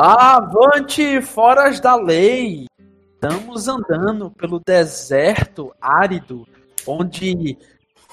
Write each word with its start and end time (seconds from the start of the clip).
Avante, 0.00 1.20
foras 1.20 1.80
da 1.80 1.96
lei! 1.96 2.66
Estamos 3.14 3.66
andando 3.66 4.30
pelo 4.30 4.60
deserto 4.60 5.74
árido, 5.80 6.46
onde 6.86 7.58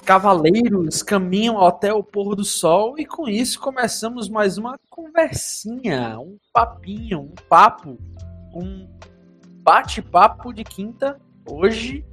cavaleiros 0.04 1.00
caminham 1.00 1.64
até 1.64 1.94
o 1.94 2.02
pôr 2.02 2.34
do 2.34 2.44
sol, 2.44 2.98
e 2.98 3.06
com 3.06 3.28
isso 3.28 3.60
começamos 3.60 4.28
mais 4.28 4.58
uma 4.58 4.76
conversinha, 4.90 6.18
um 6.18 6.36
papinho, 6.52 7.20
um 7.20 7.34
papo, 7.48 7.96
um 8.52 8.88
bate-papo 9.62 10.52
de 10.52 10.64
quinta, 10.64 11.20
hoje, 11.48 12.04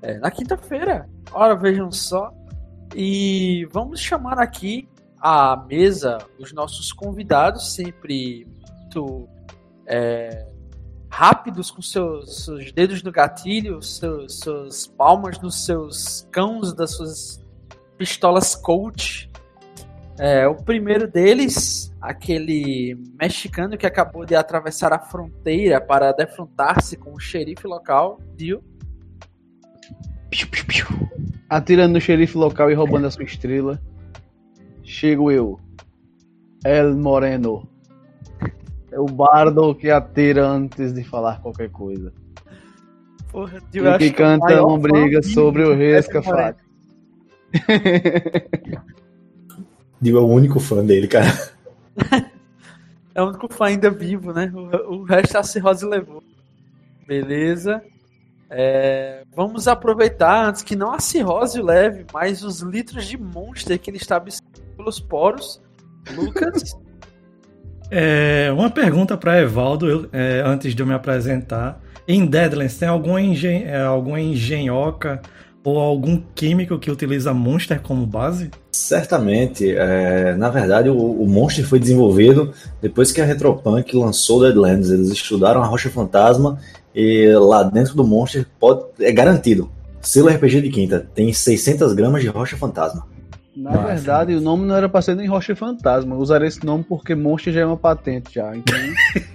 é, 0.00 0.16
na 0.18 0.30
quinta-feira. 0.30 1.10
Ora, 1.32 1.56
vejam 1.56 1.90
só. 1.90 2.32
E 2.94 3.66
vamos 3.72 3.98
chamar 3.98 4.38
aqui 4.38 4.88
à 5.20 5.56
mesa 5.56 6.18
os 6.38 6.52
nossos 6.52 6.92
convidados, 6.92 7.74
sempre 7.74 8.46
muito 8.88 9.28
é, 9.86 10.46
rápidos 11.10 11.70
com 11.70 11.82
seus, 11.82 12.44
seus, 12.44 12.72
dedos 12.72 13.02
no 13.02 13.12
gatilho, 13.12 13.82
seus, 13.82 14.40
suas 14.40 14.86
palmas 14.86 15.38
nos 15.40 15.64
seus 15.64 16.26
cãos 16.30 16.72
das 16.72 16.96
suas 16.96 17.44
pistolas 17.98 18.54
Colt. 18.54 19.28
É, 20.18 20.48
o 20.48 20.56
primeiro 20.56 21.06
deles, 21.06 21.94
aquele 22.00 22.96
mexicano 23.20 23.76
que 23.76 23.86
acabou 23.86 24.24
de 24.24 24.34
atravessar 24.34 24.92
a 24.92 24.98
fronteira 24.98 25.80
para 25.80 26.10
defrontar-se 26.10 26.96
com 26.96 27.14
o 27.14 27.20
xerife 27.20 27.66
local, 27.68 28.18
viu? 28.36 28.62
Atirando 31.48 31.92
no 31.92 32.00
xerife 32.00 32.36
local 32.36 32.70
e 32.70 32.74
roubando 32.74 33.06
a 33.06 33.10
sua 33.10 33.24
estrela. 33.24 33.80
Chego 34.82 35.30
eu, 35.30 35.60
El 36.64 36.96
Moreno. 36.96 37.77
É 38.98 39.00
o 39.00 39.06
bardo 39.06 39.76
que 39.76 39.88
atira 39.92 40.44
antes 40.44 40.92
de 40.92 41.04
falar 41.04 41.40
qualquer 41.40 41.70
coisa. 41.70 42.12
Porra, 43.30 43.62
eu 43.72 43.86
e 43.92 43.98
que 43.98 44.10
canta 44.10 44.60
uma 44.60 44.76
briga 44.76 45.22
sobre 45.22 45.62
o 45.62 45.72
rei 45.72 45.94
Escafate. 45.96 46.58
Dio 50.00 50.18
é 50.18 50.20
o 50.20 50.26
único 50.26 50.58
fã 50.58 50.84
dele, 50.84 51.06
cara. 51.06 51.28
é 53.14 53.22
o 53.22 53.28
único 53.28 53.54
fã 53.54 53.66
ainda 53.66 53.88
vivo, 53.88 54.32
né? 54.32 54.52
O, 54.52 54.96
o 54.96 55.04
resto 55.04 55.38
a 55.38 55.44
cirrose 55.44 55.86
levou. 55.86 56.20
Beleza. 57.06 57.80
É, 58.50 59.22
vamos 59.32 59.68
aproveitar 59.68 60.44
antes 60.44 60.62
que 60.62 60.74
não 60.74 60.90
a 60.92 60.98
cirrose 60.98 61.62
leve, 61.62 62.04
mas 62.12 62.42
os 62.42 62.62
litros 62.62 63.06
de 63.06 63.16
Monster 63.16 63.78
que 63.78 63.90
ele 63.90 63.98
está 63.98 64.16
absorvendo 64.16 64.74
pelos 64.76 64.98
poros. 64.98 65.62
Lucas. 66.16 66.76
É, 67.90 68.50
uma 68.52 68.70
pergunta 68.70 69.16
para 69.16 69.40
Evaldo, 69.40 70.08
é, 70.12 70.42
antes 70.44 70.74
de 70.74 70.82
eu 70.82 70.86
me 70.86 70.94
apresentar. 70.94 71.80
Em 72.06 72.24
Deadlands, 72.24 72.76
tem 72.76 72.88
alguma, 72.88 73.20
engen 73.20 73.64
é, 73.64 73.82
alguma 73.82 74.20
engenhoca 74.20 75.20
ou 75.64 75.78
algum 75.78 76.22
químico 76.34 76.78
que 76.78 76.90
utiliza 76.90 77.34
Monster 77.34 77.80
como 77.80 78.06
base? 78.06 78.50
Certamente. 78.72 79.70
É, 79.70 80.34
na 80.36 80.48
verdade, 80.48 80.88
o, 80.88 80.96
o, 80.96 81.26
Monster 81.26 81.66
foi 81.66 81.78
desenvolvido 81.78 82.52
depois 82.80 83.12
que 83.12 83.20
a 83.20 83.24
Retropunk 83.24 83.94
lançou 83.94 84.40
Deadlands. 84.40 84.90
Eles 84.90 85.08
estudaram 85.10 85.62
a 85.62 85.66
Rocha 85.66 85.90
Fantasma 85.90 86.58
e 86.94 87.32
lá 87.34 87.62
dentro 87.62 87.94
do 87.94 88.04
Monster 88.04 88.46
pode, 88.58 88.84
é 89.00 89.12
garantido. 89.12 89.70
Selo 90.00 90.28
RPG 90.28 90.62
de 90.62 90.70
quinta 90.70 91.06
tem 91.14 91.32
600 91.32 91.92
gramas 91.92 92.22
de 92.22 92.28
Rocha 92.28 92.56
Fantasma. 92.56 93.06
Na 93.58 93.72
Nossa. 93.72 93.86
verdade, 93.88 94.34
o 94.36 94.40
nome 94.40 94.64
não 94.64 94.76
era 94.76 94.88
pra 94.88 95.02
ser 95.02 95.16
nem 95.16 95.26
Rocha 95.26 95.56
Fantasma. 95.56 96.14
Usaram 96.14 96.46
esse 96.46 96.64
nome 96.64 96.84
porque 96.88 97.16
Monster 97.16 97.52
já 97.52 97.60
é 97.62 97.66
uma 97.66 97.76
patente 97.76 98.34
já. 98.34 98.54
Então, 98.56 98.78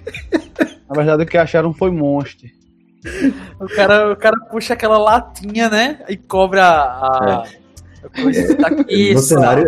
na 0.88 0.96
verdade, 0.96 1.22
o 1.22 1.26
que 1.26 1.36
acharam 1.36 1.74
foi 1.74 1.90
Monster. 1.90 2.50
O 3.60 3.66
cara, 3.66 4.12
o 4.12 4.16
cara 4.16 4.34
puxa 4.50 4.72
aquela 4.72 4.96
latinha, 4.96 5.68
né? 5.68 5.98
E 6.08 6.16
cobra 6.16 6.64
a. 6.64 7.44
É. 8.16 9.12
no 9.12 9.20
cenário 9.20 9.66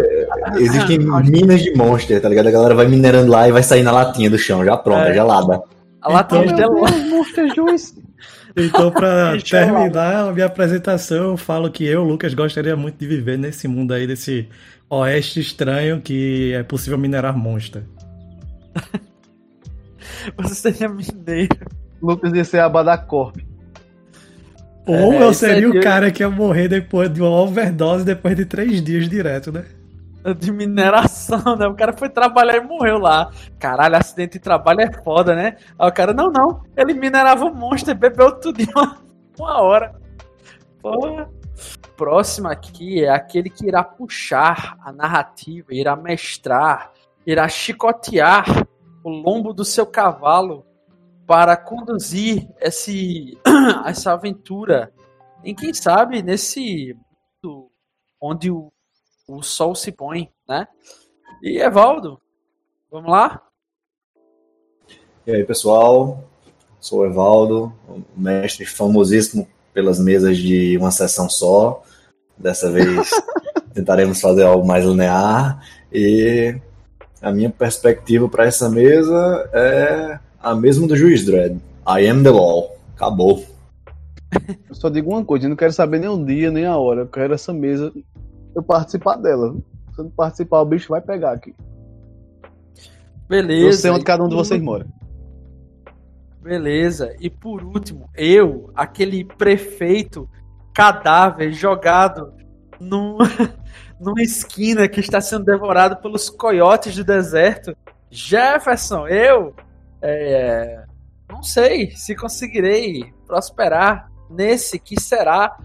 existem 0.58 0.98
minas 0.98 1.62
de 1.62 1.74
monster, 1.74 2.20
tá 2.20 2.28
ligado? 2.28 2.48
A 2.48 2.50
galera 2.50 2.74
vai 2.74 2.86
minerando 2.86 3.30
lá 3.30 3.46
e 3.46 3.52
vai 3.52 3.62
sair 3.62 3.82
na 3.82 3.92
latinha 3.92 4.30
do 4.30 4.38
chão, 4.38 4.64
já 4.64 4.74
pronta, 4.74 5.10
é. 5.10 5.14
gelada. 5.14 5.60
A 6.00 6.10
latinha 6.10 6.44
então, 6.44 6.56
gelada. 6.56 6.96
Monster 7.10 7.54
Juice. 7.54 7.94
Então, 8.56 8.90
para 8.90 9.36
terminar 9.42 10.28
a 10.28 10.32
minha 10.32 10.46
apresentação, 10.46 11.32
eu 11.32 11.36
falo 11.36 11.70
que 11.70 11.84
eu, 11.84 12.02
Lucas, 12.02 12.32
gostaria 12.32 12.74
muito 12.74 12.96
de 12.96 13.06
viver 13.06 13.36
nesse 13.36 13.68
mundo 13.68 13.92
aí, 13.92 14.06
desse 14.06 14.48
oeste 14.88 15.40
estranho 15.40 16.00
que 16.00 16.52
é 16.54 16.62
possível 16.62 16.98
minerar 16.98 17.36
monstro. 17.36 17.82
Você 20.38 20.54
seria 20.54 20.88
mineiro. 20.88 21.56
Lucas 22.02 22.32
ia 22.32 22.44
ser 22.44 22.60
a 22.60 22.68
Badacorp. 22.68 23.36
Ou 24.86 25.12
é, 25.14 25.22
eu 25.22 25.34
seria 25.34 25.68
o 25.68 25.80
cara 25.80 26.10
que 26.10 26.22
ia 26.22 26.30
morrer 26.30 26.68
depois 26.68 27.12
de 27.12 27.20
uma 27.20 27.30
overdose 27.30 28.04
depois 28.04 28.36
de 28.36 28.44
três 28.44 28.80
dias 28.82 29.08
direto, 29.08 29.50
né? 29.50 29.64
De 30.34 30.52
mineração, 30.52 31.56
né? 31.56 31.66
O 31.66 31.74
cara 31.74 31.92
foi 31.92 32.08
trabalhar 32.08 32.56
e 32.56 32.60
morreu 32.60 32.98
lá. 32.98 33.30
Caralho, 33.58 33.96
acidente 33.96 34.34
de 34.34 34.40
trabalho 34.40 34.80
é 34.80 34.92
foda, 35.02 35.34
né? 35.34 35.56
Aí 35.78 35.88
o 35.88 35.92
cara, 35.92 36.12
não, 36.12 36.30
não. 36.30 36.62
Ele 36.76 36.94
minerava 36.94 37.44
um 37.44 37.54
monstro 37.54 37.92
e 37.92 37.94
bebeu 37.94 38.38
tudo 38.40 38.60
em 38.60 38.68
uma, 38.74 38.98
uma 39.38 39.62
hora. 39.62 39.94
Porra. 40.80 41.30
Próximo 41.96 42.48
aqui 42.48 43.02
é 43.02 43.08
aquele 43.08 43.48
que 43.48 43.66
irá 43.66 43.82
puxar 43.82 44.76
a 44.84 44.92
narrativa, 44.92 45.68
irá 45.70 45.96
mestrar, 45.96 46.92
irá 47.26 47.48
chicotear 47.48 48.44
o 49.02 49.08
lombo 49.08 49.54
do 49.54 49.64
seu 49.64 49.86
cavalo 49.86 50.66
para 51.26 51.56
conduzir 51.56 52.46
esse, 52.60 53.38
essa 53.86 54.12
aventura 54.12 54.92
em 55.42 55.54
quem 55.54 55.72
sabe 55.72 56.22
nesse 56.22 56.94
onde 58.20 58.50
o 58.50 58.72
o 59.28 59.42
sol 59.42 59.74
se 59.74 59.90
põe, 59.90 60.28
né? 60.48 60.68
E 61.42 61.58
Evaldo, 61.58 62.20
vamos 62.90 63.10
lá? 63.10 63.42
E 65.26 65.32
aí, 65.32 65.44
pessoal? 65.44 66.24
Sou 66.78 67.00
o 67.00 67.06
Evaldo, 67.06 67.72
mestre 68.16 68.64
famosíssimo 68.64 69.48
pelas 69.74 69.98
mesas 69.98 70.38
de 70.38 70.78
uma 70.78 70.92
sessão 70.92 71.28
só. 71.28 71.82
Dessa 72.38 72.70
vez 72.70 73.10
tentaremos 73.74 74.20
fazer 74.20 74.44
algo 74.44 74.66
mais 74.66 74.84
linear. 74.84 75.60
E 75.92 76.56
a 77.20 77.32
minha 77.32 77.50
perspectiva 77.50 78.28
para 78.28 78.46
essa 78.46 78.68
mesa 78.68 79.50
é 79.52 80.20
a 80.40 80.54
mesma 80.54 80.86
do 80.86 80.96
Juiz 80.96 81.24
Dredd. 81.24 81.58
I 81.88 82.08
am 82.08 82.22
the 82.22 82.30
law. 82.30 82.76
Acabou. 82.94 83.44
Eu 84.68 84.74
só 84.74 84.88
digo 84.88 85.10
uma 85.10 85.24
coisa, 85.24 85.46
eu 85.46 85.50
não 85.50 85.56
quero 85.56 85.72
saber 85.72 85.98
nem 85.98 86.08
o 86.08 86.24
dia, 86.24 86.50
nem 86.50 86.66
a 86.66 86.76
hora. 86.76 87.00
Eu 87.02 87.08
quero 87.08 87.34
essa 87.34 87.52
mesa 87.52 87.92
eu 88.56 88.62
participar 88.62 89.16
dela. 89.16 89.54
Se 89.94 90.00
eu 90.00 90.04
não 90.04 90.10
participar, 90.10 90.62
o 90.62 90.64
bicho 90.64 90.88
vai 90.88 91.00
pegar 91.00 91.32
aqui. 91.32 91.54
Beleza. 93.28 93.66
Eu 93.66 93.72
sei 93.72 93.90
onde 93.90 94.04
cada 94.04 94.24
um 94.24 94.28
de 94.28 94.34
vocês 94.34 94.60
mora. 94.60 94.86
Beleza. 96.40 97.14
E 97.20 97.28
por 97.28 97.62
último, 97.62 98.08
eu, 98.14 98.70
aquele 98.74 99.24
prefeito 99.24 100.28
cadáver 100.72 101.52
jogado 101.52 102.32
num, 102.80 103.18
numa 104.00 104.22
esquina 104.22 104.88
que 104.88 105.00
está 105.00 105.20
sendo 105.20 105.44
devorado 105.44 105.96
pelos 105.96 106.30
coiotes 106.30 106.96
do 106.96 107.04
deserto. 107.04 107.76
Jefferson, 108.10 109.06
eu 109.08 109.54
é, 110.00 110.84
não 111.28 111.42
sei 111.42 111.90
se 111.90 112.14
conseguirei 112.14 113.12
prosperar 113.26 114.10
nesse 114.30 114.78
que 114.78 115.00
será 115.00 115.58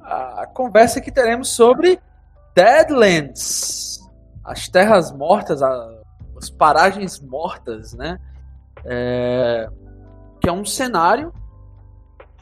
a 0.00 0.46
conversa 0.46 1.00
que 1.00 1.10
teremos 1.10 1.48
sobre 1.48 1.98
Deadlands, 2.54 3.98
as 4.44 4.68
terras 4.68 5.10
mortas, 5.12 5.62
as 5.62 6.50
paragens 6.50 7.20
mortas, 7.20 7.94
né? 7.94 8.18
É, 8.84 9.68
que 10.40 10.48
é 10.48 10.52
um 10.52 10.64
cenário 10.64 11.32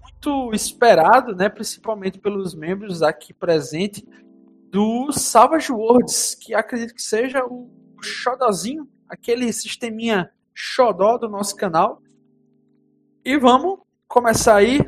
muito 0.03 0.55
esperado, 0.55 1.35
né? 1.35 1.49
Principalmente 1.49 2.19
pelos 2.19 2.55
membros 2.55 3.03
aqui 3.03 3.33
presentes 3.33 4.03
do 4.71 5.13
Savage 5.13 5.73
Worlds, 5.73 6.35
que 6.35 6.55
acredito 6.55 6.95
que 6.95 7.03
seja 7.03 7.45
o 7.45 7.69
xodozinho, 8.03 8.89
aquele 9.09 9.53
sisteminha 9.53 10.31
xodó 10.55 11.19
do 11.19 11.29
nosso 11.29 11.55
canal. 11.57 12.01
E 13.25 13.37
vamos 13.37 13.81
começar 14.09 14.57
aí 14.57 14.81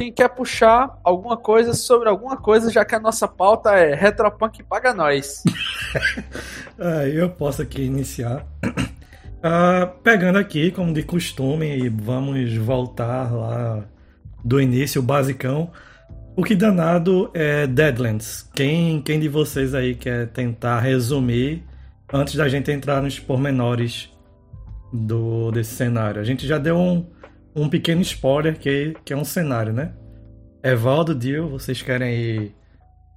quem 0.00 0.10
quer 0.10 0.30
puxar 0.30 0.98
alguma 1.04 1.36
coisa 1.36 1.74
sobre 1.74 2.08
alguma 2.08 2.34
coisa, 2.34 2.72
já 2.72 2.86
que 2.86 2.94
a 2.94 2.98
nossa 2.98 3.28
pauta 3.28 3.72
é 3.72 3.94
Retropunk 3.94 4.62
paga 4.62 4.94
nós. 4.94 5.44
ah, 6.80 7.06
eu 7.06 7.28
posso 7.28 7.60
aqui 7.60 7.82
iniciar. 7.82 8.46
Ah, 9.42 9.90
pegando 10.04 10.36
aqui, 10.36 10.70
como 10.70 10.92
de 10.92 11.02
costume, 11.02 11.88
vamos 11.88 12.54
voltar 12.58 13.32
lá 13.32 13.82
do 14.44 14.60
início, 14.60 15.00
basicão. 15.00 15.70
O 16.36 16.44
que 16.44 16.54
danado 16.54 17.30
é 17.32 17.66
Deadlands? 17.66 18.46
Quem, 18.54 19.00
quem 19.00 19.18
de 19.18 19.30
vocês 19.30 19.74
aí 19.74 19.94
quer 19.94 20.28
tentar 20.28 20.80
resumir 20.80 21.64
antes 22.12 22.34
da 22.34 22.50
gente 22.50 22.70
entrar 22.70 23.00
nos 23.00 23.18
pormenores 23.18 24.10
do 24.92 25.50
desse 25.50 25.74
cenário. 25.74 26.20
A 26.20 26.24
gente 26.24 26.46
já 26.46 26.58
deu 26.58 26.76
um, 26.76 27.06
um 27.60 27.68
pequeno 27.68 28.00
spoiler 28.00 28.58
que, 28.58 28.96
que 29.04 29.12
é 29.12 29.16
um 29.16 29.24
cenário, 29.24 29.72
né? 29.72 29.92
Evaldo, 30.62 31.14
Dio, 31.14 31.48
vocês 31.48 31.82
querem 31.82 32.54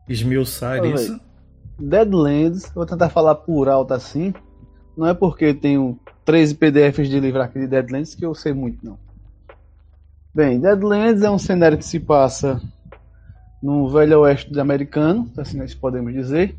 esmiuçar 0.07 0.83
isso? 0.85 1.19
Deadlands, 1.79 2.69
vou 2.75 2.85
tentar 2.85 3.09
falar 3.09 3.35
por 3.35 3.69
alto 3.69 3.93
assim. 3.93 4.33
Não 4.97 5.07
é 5.07 5.13
porque 5.13 5.45
eu 5.45 5.59
tenho 5.59 5.99
13 6.25 6.55
PDFs 6.55 7.09
de 7.09 7.19
livro 7.19 7.41
aqui 7.41 7.59
de 7.59 7.67
Deadlands 7.67 8.15
que 8.15 8.25
eu 8.25 8.35
sei 8.35 8.53
muito, 8.53 8.85
não. 8.85 8.97
Bem, 10.35 10.59
Deadlands 10.59 11.21
é 11.21 11.31
um 11.31 11.39
cenário 11.39 11.77
que 11.77 11.85
se 11.85 11.99
passa 11.99 12.61
no 13.61 13.87
velho 13.89 14.19
oeste 14.21 14.59
americano, 14.59 15.31
assim 15.37 15.57
nós 15.57 15.73
podemos 15.73 16.13
dizer, 16.13 16.57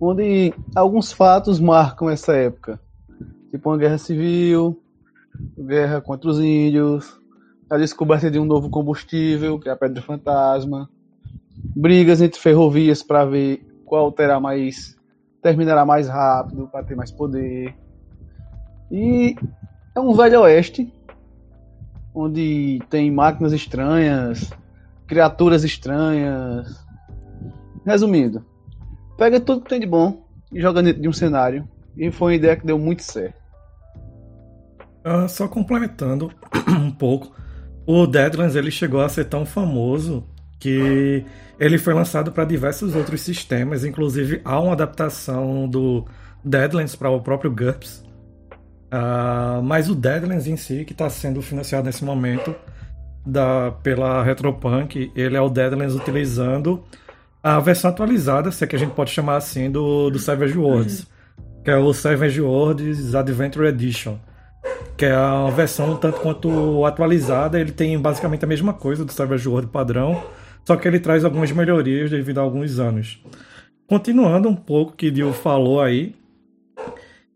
onde 0.00 0.54
alguns 0.74 1.12
fatos 1.12 1.60
marcam 1.60 2.08
essa 2.08 2.34
época. 2.34 2.80
Tipo 3.50 3.70
uma 3.70 3.78
guerra 3.78 3.98
civil, 3.98 4.80
guerra 5.58 6.00
contra 6.00 6.30
os 6.30 6.40
índios, 6.40 7.18
a 7.70 7.76
descoberta 7.76 8.30
de 8.30 8.38
um 8.38 8.44
novo 8.44 8.70
combustível, 8.70 9.58
que 9.58 9.68
é 9.68 9.72
a 9.72 9.76
Pedra 9.76 10.02
Fantasma, 10.02 10.88
brigas 11.76 12.20
entre 12.20 12.40
ferrovias 12.40 13.02
para 13.02 13.24
ver 13.24 13.66
qual 13.84 14.10
terá 14.12 14.38
mais 14.40 14.96
terminará 15.40 15.84
mais 15.84 16.08
rápido 16.08 16.68
para 16.68 16.84
ter 16.84 16.94
mais 16.94 17.10
poder. 17.10 17.74
E 18.90 19.36
é 19.94 20.00
um 20.00 20.12
velho 20.14 20.40
oeste 20.42 20.92
onde 22.14 22.80
tem 22.90 23.10
máquinas 23.10 23.52
estranhas, 23.52 24.50
criaturas 25.06 25.62
estranhas. 25.62 26.84
Resumindo, 27.86 28.44
pega 29.16 29.40
tudo 29.40 29.62
que 29.62 29.68
tem 29.68 29.80
de 29.80 29.86
bom 29.86 30.26
e 30.52 30.60
joga 30.60 30.82
dentro 30.82 31.00
de 31.00 31.08
um 31.08 31.12
cenário. 31.12 31.68
E 31.96 32.10
foi 32.10 32.32
uma 32.32 32.36
ideia 32.36 32.56
que 32.56 32.66
deu 32.66 32.78
muito 32.78 33.02
certo. 33.02 33.40
Ah, 35.10 35.26
só 35.26 35.48
complementando 35.48 36.30
um 36.68 36.90
pouco, 36.90 37.34
o 37.86 38.06
Deadlands 38.06 38.54
ele 38.54 38.70
chegou 38.70 39.00
a 39.00 39.08
ser 39.08 39.24
tão 39.24 39.46
famoso 39.46 40.22
que 40.60 41.24
ele 41.58 41.78
foi 41.78 41.94
lançado 41.94 42.30
para 42.30 42.44
diversos 42.44 42.94
outros 42.94 43.22
sistemas, 43.22 43.86
inclusive 43.86 44.42
há 44.44 44.60
uma 44.60 44.72
adaptação 44.72 45.66
do 45.66 46.04
Deadlands 46.44 46.94
para 46.94 47.08
o 47.08 47.22
próprio 47.22 47.50
GURPS. 47.50 48.04
Ah, 48.90 49.62
mas 49.64 49.88
o 49.88 49.94
Deadlands 49.94 50.46
em 50.46 50.58
si, 50.58 50.84
que 50.84 50.92
está 50.92 51.08
sendo 51.08 51.40
financiado 51.40 51.86
nesse 51.86 52.04
momento 52.04 52.54
da, 53.24 53.70
pela 53.82 54.22
Retropunk, 54.22 55.10
ele 55.16 55.38
é 55.38 55.40
o 55.40 55.48
Deadlands 55.48 55.94
utilizando 55.94 56.84
a 57.42 57.58
versão 57.60 57.90
atualizada, 57.90 58.52
se 58.52 58.62
é 58.62 58.66
que 58.66 58.76
a 58.76 58.78
gente 58.78 58.92
pode 58.92 59.10
chamar 59.10 59.36
assim, 59.36 59.70
do, 59.70 60.10
do 60.10 60.18
Savage 60.18 60.58
Worlds, 60.58 61.06
que 61.64 61.70
é 61.70 61.78
o 61.78 61.94
Savage 61.94 62.42
Worlds 62.42 63.14
Adventure 63.14 63.68
Edition 63.68 64.18
que 64.96 65.04
é 65.04 65.12
a 65.12 65.48
versão 65.50 65.96
tanto 65.96 66.20
quanto 66.20 66.84
atualizada, 66.84 67.60
ele 67.60 67.72
tem 67.72 67.98
basicamente 67.98 68.44
a 68.44 68.48
mesma 68.48 68.72
coisa 68.72 69.04
do 69.04 69.12
Savage 69.12 69.48
World 69.48 69.70
padrão, 69.70 70.22
só 70.64 70.76
que 70.76 70.86
ele 70.86 71.00
traz 71.00 71.24
algumas 71.24 71.52
melhorias 71.52 72.10
devido 72.10 72.38
a 72.38 72.42
alguns 72.42 72.78
anos. 72.78 73.22
Continuando 73.86 74.48
um 74.48 74.56
pouco 74.56 74.96
que 74.96 75.10
Dio 75.10 75.32
falou 75.32 75.80
aí, 75.80 76.14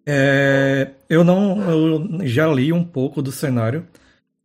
é, 0.04 0.90
eu 1.08 1.22
não 1.22 1.70
eu 1.70 2.26
já 2.26 2.46
li 2.48 2.72
um 2.72 2.84
pouco 2.84 3.22
do 3.22 3.30
cenário 3.30 3.86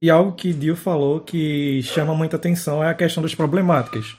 e 0.02 0.10
algo 0.10 0.34
que 0.34 0.54
Dio 0.54 0.76
falou 0.76 1.20
que 1.20 1.82
chama 1.84 2.14
muita 2.14 2.36
atenção 2.36 2.84
é 2.84 2.90
a 2.90 2.94
questão 2.94 3.24
das 3.24 3.34
problemáticas, 3.34 4.16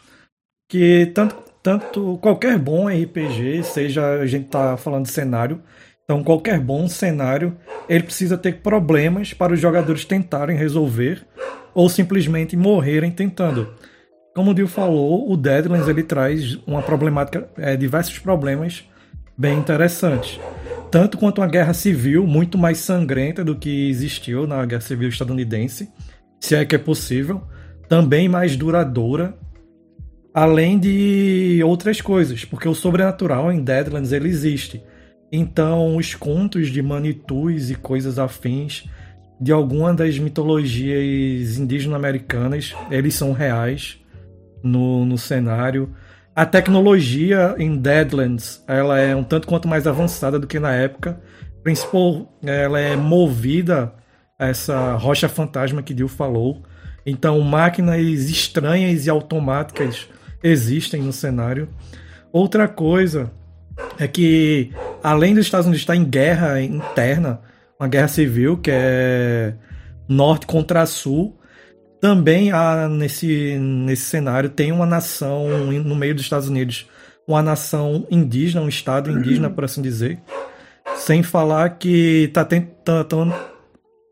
que 0.69 1.06
tanto 1.14 1.48
tanto 1.62 2.19
qualquer 2.22 2.58
bom 2.58 2.88
RPG, 2.88 3.62
seja 3.62 4.20
a 4.20 4.26
gente 4.26 4.48
tá 4.48 4.76
falando 4.76 5.04
de 5.04 5.12
cenário, 5.12 5.62
então, 6.10 6.25
qualquer 6.25 6.58
bom 6.58 6.88
cenário, 6.88 7.55
ele 7.87 8.05
precisa 8.05 8.38
ter 8.38 8.62
problemas 8.62 9.34
para 9.34 9.52
os 9.52 9.60
jogadores 9.60 10.06
tentarem 10.06 10.56
resolver 10.56 11.22
ou 11.75 11.87
simplesmente 11.87 12.56
morrerem 12.56 13.10
tentando. 13.10 13.75
Como 14.34 14.52
o 14.52 14.55
Dio 14.55 14.66
falou, 14.66 15.31
o 15.31 15.37
Deadlands 15.37 15.87
ele 15.87 16.02
traz 16.02 16.55
uma 16.66 16.81
problemática, 16.81 17.46
é, 17.58 17.76
diversos 17.76 18.19
problemas 18.19 18.88
bem 19.37 19.58
interessantes. 19.58 20.40
Tanto 20.90 21.19
quanto 21.19 21.43
uma 21.43 21.46
guerra 21.46 21.75
civil 21.75 22.26
muito 22.26 22.56
mais 22.56 22.78
sangrenta 22.78 23.44
do 23.44 23.54
que 23.54 23.90
existiu 23.90 24.46
na 24.46 24.64
guerra 24.64 24.81
civil 24.81 25.11
estadunidense, 25.11 25.90
se 26.40 26.54
é 26.54 26.64
que 26.64 26.75
é 26.75 26.78
possível, 26.78 27.43
também 27.87 28.31
mais 28.31 28.56
duradoura, 28.56 29.37
além 30.32 30.78
de 30.78 31.61
outras 31.66 32.00
coisas, 32.00 32.46
porque 32.46 32.66
o 32.66 32.75
sobrenatural 32.75 33.52
em 33.52 33.62
Deadlands 33.62 34.11
ele 34.11 34.31
existe. 34.31 34.82
Então, 35.30 35.96
os 35.96 36.14
contos 36.14 36.69
de 36.69 36.82
Manitus 36.82 37.70
e 37.70 37.75
coisas 37.75 38.19
afins 38.19 38.88
de 39.40 39.52
alguma 39.52 39.94
das 39.94 40.19
mitologias 40.19 41.58
indígena-americanas, 41.58 42.75
eles 42.90 43.14
são 43.14 43.32
reais 43.32 44.00
no, 44.62 45.04
no 45.04 45.16
cenário. 45.16 45.94
A 46.34 46.44
tecnologia 46.44 47.54
em 47.58 47.76
Deadlands, 47.76 48.62
ela 48.66 48.98
é 48.98 49.14
um 49.14 49.22
tanto 49.22 49.46
quanto 49.46 49.69
mais 49.69 49.86
avançada 49.86 50.38
do 50.38 50.46
que 50.46 50.58
na 50.58 50.72
época. 50.72 51.20
Principal, 51.62 52.32
ela 52.42 52.80
é 52.80 52.96
movida 52.96 53.92
a 54.38 54.46
essa 54.46 54.94
rocha 54.94 55.28
fantasma 55.28 55.82
que 55.82 55.94
Dio 55.94 56.08
falou. 56.08 56.62
Então, 57.04 57.40
máquinas 57.40 58.00
estranhas 58.28 59.06
e 59.06 59.10
automáticas 59.10 60.08
existem 60.42 61.02
no 61.02 61.12
cenário. 61.12 61.69
Outra 62.32 62.69
coisa 62.69 63.30
é 63.98 64.06
que 64.06 64.72
além 65.02 65.34
dos 65.34 65.46
Estados 65.46 65.66
Unidos 65.66 65.82
estar 65.82 65.96
em 65.96 66.04
guerra 66.04 66.60
interna, 66.60 67.40
uma 67.78 67.88
guerra 67.88 68.08
civil 68.08 68.56
que 68.56 68.70
é 68.72 69.54
norte 70.08 70.46
contra 70.46 70.84
sul, 70.86 71.38
também 72.00 72.52
há 72.52 72.88
nesse, 72.88 73.58
nesse 73.58 74.02
cenário 74.02 74.48
tem 74.48 74.72
uma 74.72 74.86
nação 74.86 75.48
no 75.48 75.94
meio 75.94 76.14
dos 76.14 76.22
Estados 76.22 76.48
Unidos, 76.48 76.88
uma 77.26 77.42
nação 77.42 78.06
indígena, 78.10 78.64
um 78.64 78.68
estado 78.68 79.10
indígena, 79.10 79.50
por 79.50 79.64
assim 79.64 79.82
dizer, 79.82 80.18
sem 80.96 81.22
falar 81.22 81.70
que 81.70 82.24
está 82.24 82.44
tentando 82.44 83.34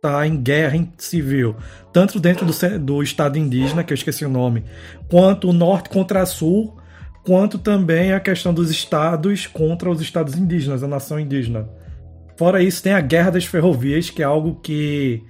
tá 0.02 0.26
em 0.26 0.36
guerra 0.36 0.86
civil, 0.98 1.56
tanto 1.92 2.20
dentro 2.20 2.44
do, 2.44 2.78
do 2.78 3.02
estado 3.02 3.38
indígena, 3.38 3.82
que 3.82 3.92
eu 3.92 3.96
esqueci 3.96 4.24
o 4.24 4.28
nome, 4.28 4.64
quanto 5.08 5.48
o 5.48 5.52
norte 5.52 5.88
contra 5.88 6.26
sul, 6.26 6.76
quanto 7.26 7.58
também 7.58 8.12
a 8.12 8.20
questão 8.20 8.54
dos 8.54 8.70
estados 8.70 9.48
contra 9.48 9.90
os 9.90 10.00
estados 10.00 10.36
indígenas, 10.36 10.84
a 10.84 10.88
nação 10.88 11.18
indígena. 11.18 11.68
Fora 12.36 12.62
isso, 12.62 12.80
tem 12.80 12.92
a 12.92 13.00
Guerra 13.00 13.30
das 13.30 13.44
Ferrovias, 13.44 14.08
que 14.08 14.22
é 14.22 14.24
algo 14.24 14.60
que 14.62 15.24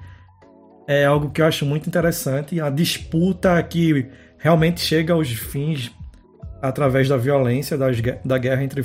é 0.87 1.07
algo 1.07 1.31
que 1.31 1.41
eu 1.41 1.47
acho 1.47 1.65
muito 1.65 1.89
interessante, 1.89 2.61
a 2.61 2.69
disputa 2.69 3.61
que 3.63 4.07
realmente 4.39 4.81
chega 4.81 5.15
aos 5.15 5.31
fins 5.31 5.91
através 6.63 7.09
da 7.09 7.17
violência 7.17 7.79
das, 7.79 7.97
da 8.25 8.39
guerra 8.39 8.63
entre 8.63 8.83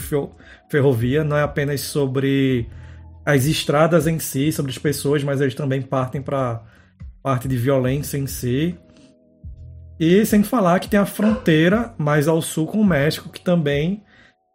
ferrovia, 0.69 1.23
não 1.23 1.37
é 1.37 1.43
apenas 1.43 1.81
sobre 1.81 2.67
as 3.25 3.45
estradas 3.45 4.07
em 4.07 4.19
si, 4.19 4.51
sobre 4.51 4.71
as 4.71 4.77
pessoas, 4.77 5.23
mas 5.23 5.41
eles 5.41 5.53
também 5.53 5.81
partem 5.81 6.21
para 6.21 6.63
parte 7.21 7.47
de 7.47 7.57
violência 7.57 8.17
em 8.17 8.25
si. 8.25 8.75
E 10.01 10.25
sem 10.25 10.41
falar 10.41 10.79
que 10.79 10.89
tem 10.89 10.99
a 10.99 11.05
fronteira 11.05 11.93
mais 11.95 12.27
ao 12.27 12.41
sul 12.41 12.65
com 12.65 12.79
o 12.79 12.83
México, 12.83 13.29
que 13.29 13.39
também 13.39 14.01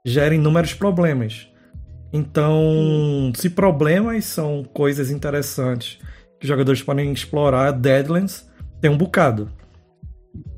gera 0.05 0.35
inúmeros 0.35 0.75
problemas. 0.75 1.49
Então, 2.13 3.31
se 3.33 3.49
problemas 3.51 4.25
são 4.25 4.65
coisas 4.65 5.09
interessantes 5.09 6.01
que 6.41 6.45
os 6.45 6.49
jogadores 6.49 6.83
podem 6.83 7.13
explorar, 7.13 7.71
Deadlands 7.71 8.51
tem 8.81 8.91
um 8.91 8.99
bocado. 8.99 9.49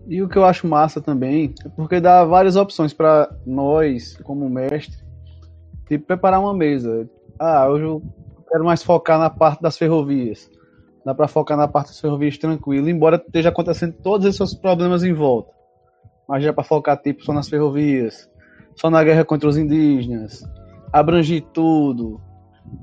E 0.07 0.23
o 0.23 0.29
que 0.29 0.39
eu 0.39 0.45
acho 0.47 0.67
massa 0.67 1.03
também 1.03 1.53
é 1.63 1.69
porque 1.69 2.01
dá 2.01 2.25
várias 2.25 2.57
opções 2.57 2.95
para 2.95 3.31
nós, 3.45 4.17
como 4.23 4.49
mestre, 4.49 4.97
tipo 5.87 6.07
preparar 6.07 6.41
uma 6.41 6.55
mesa. 6.55 7.07
Ah, 7.39 7.69
hoje 7.69 7.85
eu 7.85 8.03
quero 8.51 8.65
mais 8.65 8.83
focar 8.83 9.19
na 9.19 9.29
parte 9.29 9.61
das 9.61 9.77
ferrovias 9.77 10.49
dá 11.09 11.15
para 11.15 11.27
focar 11.27 11.57
na 11.57 11.67
parte 11.67 11.89
das 11.89 12.01
ferrovias 12.01 12.37
tranquilo, 12.37 12.91
embora 12.91 13.17
esteja 13.17 13.49
acontecendo 13.49 13.95
todos 14.03 14.27
esses 14.27 14.53
problemas 14.55 15.03
em 15.03 15.15
volta. 15.15 15.51
Mas 16.29 16.45
já 16.45 16.53
para 16.53 16.63
focar 16.63 16.99
tipo 16.99 17.25
só 17.25 17.33
nas 17.33 17.49
ferrovias, 17.49 18.29
só 18.77 18.91
na 18.91 19.03
guerra 19.03 19.25
contra 19.25 19.49
os 19.49 19.57
indígenas, 19.57 20.47
abrangir 20.93 21.45
tudo. 21.55 22.21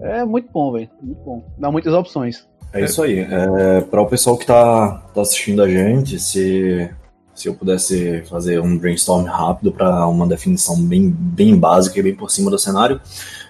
É 0.02 0.26
muito 0.26 0.52
bom, 0.52 0.72
velho, 0.72 0.90
muito 1.04 1.22
bom. 1.22 1.46
Dá 1.56 1.72
muitas 1.72 1.94
opções. 1.94 2.48
É 2.74 2.84
isso 2.84 3.04
aí. 3.04 3.20
É, 3.20 3.82
para 3.82 4.02
o 4.02 4.08
pessoal 4.08 4.36
que 4.38 4.44
está 4.44 5.04
tá 5.14 5.22
assistindo 5.22 5.62
a 5.62 5.70
gente, 5.70 6.18
se, 6.18 6.90
se 7.36 7.48
eu 7.48 7.54
pudesse 7.54 8.24
fazer 8.24 8.60
um 8.60 8.76
brainstorm 8.76 9.26
rápido 9.26 9.72
para 9.72 10.08
uma 10.08 10.26
definição 10.26 10.82
bem, 10.82 11.12
bem 11.12 11.56
básica 11.56 12.00
e 12.00 12.02
bem 12.02 12.16
por 12.16 12.32
cima 12.32 12.50
do 12.50 12.58
cenário, 12.58 13.00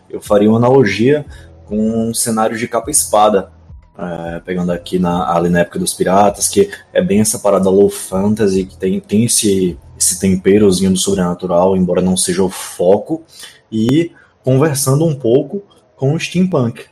eu 0.10 0.20
faria 0.20 0.50
uma 0.50 0.58
analogia 0.58 1.26
com 1.64 1.78
um 1.78 2.14
cenário 2.14 2.58
de 2.58 2.68
capa 2.68 2.92
espada 2.92 3.55
é, 3.98 4.40
pegando 4.40 4.72
aqui 4.72 5.00
na, 5.00 5.34
ali 5.34 5.50
na 5.50 5.60
época 5.60 5.80
dos 5.80 5.94
piratas, 5.94 6.48
que 6.48 6.70
é 6.94 7.02
bem 7.02 7.22
essa 7.22 7.40
parada 7.40 7.70
low 7.70 7.90
fantasy, 7.90 8.66
que 8.66 8.78
tem, 8.78 9.00
tem 9.00 9.26
esse, 9.26 9.78
esse 9.98 10.20
temperozinho 10.20 10.92
do 10.92 10.98
sobrenatural, 10.98 11.76
embora 11.76 12.02
não 12.02 12.18
seja 12.18 12.44
o 12.44 12.50
foco, 12.50 13.24
e 13.72 14.12
conversando 14.44 15.06
um 15.06 15.16
pouco 15.16 15.64
com 15.96 16.14
o 16.14 16.20
steampunk. 16.20 16.86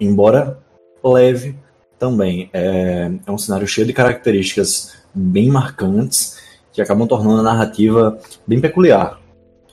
embora 0.00 0.58
leve 1.02 1.56
também. 1.98 2.48
É, 2.52 3.10
é 3.26 3.30
um 3.30 3.38
cenário 3.38 3.66
cheio 3.66 3.86
de 3.86 3.92
características 3.92 4.94
bem 5.14 5.48
marcantes 5.48 6.38
que 6.72 6.80
acabam 6.80 7.06
tornando 7.06 7.40
a 7.40 7.42
narrativa 7.42 8.18
bem 8.46 8.60
peculiar. 8.60 9.20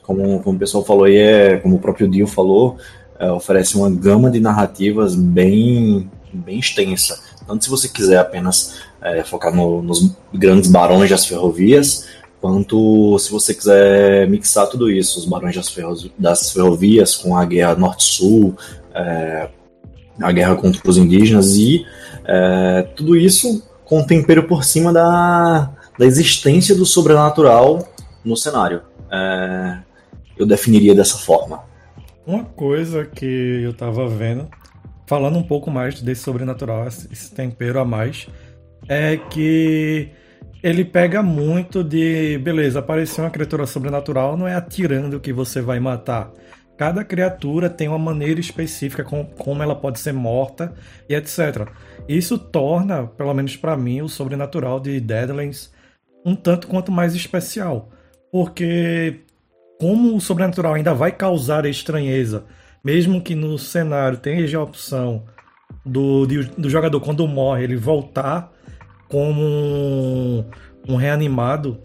Como, 0.02 0.40
como 0.42 0.56
o 0.56 0.58
pessoal 0.58 0.84
falou 0.84 1.04
aí, 1.04 1.16
é, 1.16 1.56
como 1.58 1.76
o 1.76 1.78
próprio 1.78 2.08
Dio 2.08 2.26
falou, 2.26 2.76
é, 3.18 3.30
oferece 3.30 3.76
uma 3.76 3.90
gama 3.90 4.30
de 4.30 4.40
narrativas 4.40 5.14
bem, 5.14 6.10
bem 6.38 6.58
extensa. 6.58 7.20
Tanto 7.46 7.64
se 7.64 7.70
você 7.70 7.88
quiser 7.88 8.18
apenas 8.18 8.80
é, 9.00 9.24
focar 9.24 9.54
no, 9.54 9.82
nos 9.82 10.12
grandes 10.32 10.70
barões 10.70 11.10
das 11.10 11.26
ferrovias, 11.26 12.06
quanto 12.40 13.18
se 13.18 13.30
você 13.30 13.54
quiser 13.54 14.28
mixar 14.28 14.66
tudo 14.68 14.90
isso, 14.90 15.18
os 15.18 15.24
barões 15.24 15.56
das, 15.56 15.68
ferro, 15.68 15.94
das 16.18 16.52
ferrovias 16.52 17.16
com 17.16 17.36
a 17.36 17.44
guerra 17.44 17.74
norte-sul, 17.74 18.56
é, 18.94 19.48
a 20.20 20.32
guerra 20.32 20.56
contra 20.56 20.80
os 20.88 20.96
indígenas 20.96 21.56
e 21.56 21.84
é, 22.24 22.82
tudo 22.94 23.16
isso 23.16 23.62
com 23.84 24.04
tempero 24.04 24.44
por 24.44 24.64
cima 24.64 24.92
da, 24.92 25.70
da 25.98 26.04
existência 26.04 26.74
do 26.74 26.84
sobrenatural 26.84 27.88
no 28.24 28.36
cenário. 28.36 28.82
É, 29.10 29.78
eu 30.36 30.46
definiria 30.46 30.94
dessa 30.94 31.16
forma. 31.16 31.62
Uma 32.26 32.44
coisa 32.44 33.06
que 33.06 33.24
eu 33.64 33.72
tava 33.72 34.06
vendo, 34.06 34.46
falando 35.08 35.38
um 35.38 35.42
pouco 35.42 35.70
mais 35.70 36.02
desse 36.02 36.22
sobrenatural, 36.22 36.86
esse 36.86 37.34
tempero 37.34 37.80
a 37.80 37.84
mais, 37.84 38.28
é 38.86 39.16
que 39.16 40.10
ele 40.62 40.84
pega 40.84 41.22
muito 41.22 41.82
de. 41.82 42.36
Beleza, 42.38 42.80
apareceu 42.80 43.24
uma 43.24 43.30
criatura 43.30 43.66
sobrenatural, 43.66 44.36
não 44.36 44.46
é 44.46 44.54
atirando 44.54 45.18
que 45.18 45.32
você 45.32 45.62
vai 45.62 45.80
matar. 45.80 46.30
Cada 46.76 47.02
criatura 47.02 47.70
tem 47.70 47.88
uma 47.88 47.98
maneira 47.98 48.38
específica 48.38 49.02
com, 49.02 49.24
como 49.24 49.62
ela 49.62 49.74
pode 49.74 49.98
ser 49.98 50.12
morta 50.12 50.74
e 51.08 51.14
etc. 51.14 51.68
Isso 52.06 52.38
torna, 52.38 53.06
pelo 53.06 53.34
menos 53.34 53.56
para 53.56 53.76
mim, 53.76 54.02
o 54.02 54.08
sobrenatural 54.08 54.78
de 54.78 55.00
Deadlands 55.00 55.72
um 56.24 56.36
tanto 56.36 56.68
quanto 56.68 56.92
mais 56.92 57.14
especial. 57.14 57.88
Porque 58.30 59.20
como 59.80 60.14
o 60.14 60.20
sobrenatural 60.20 60.74
ainda 60.74 60.92
vai 60.92 61.12
causar 61.12 61.64
estranheza, 61.64 62.44
mesmo 62.88 63.20
que 63.20 63.34
no 63.34 63.58
cenário 63.58 64.16
tenha 64.16 64.56
a 64.56 64.62
opção 64.62 65.24
do, 65.84 66.26
do 66.26 66.70
jogador, 66.70 66.98
quando 67.02 67.28
morre, 67.28 67.64
ele 67.64 67.76
voltar 67.76 68.50
como 69.10 69.42
um, 69.42 70.42
um 70.88 70.96
reanimado. 70.96 71.78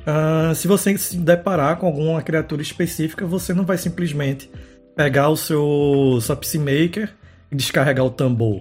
Uh, 0.00 0.54
se 0.54 0.68
você 0.68 0.98
se 0.98 1.16
deparar 1.16 1.78
com 1.78 1.86
alguma 1.86 2.20
criatura 2.20 2.60
específica, 2.60 3.24
você 3.24 3.54
não 3.54 3.64
vai 3.64 3.78
simplesmente 3.78 4.50
pegar 4.94 5.30
o 5.30 5.38
seu, 5.38 6.18
seu 6.20 6.36
Maker 6.58 7.08
e 7.50 7.56
descarregar 7.56 8.04
o 8.04 8.10
tambor. 8.10 8.60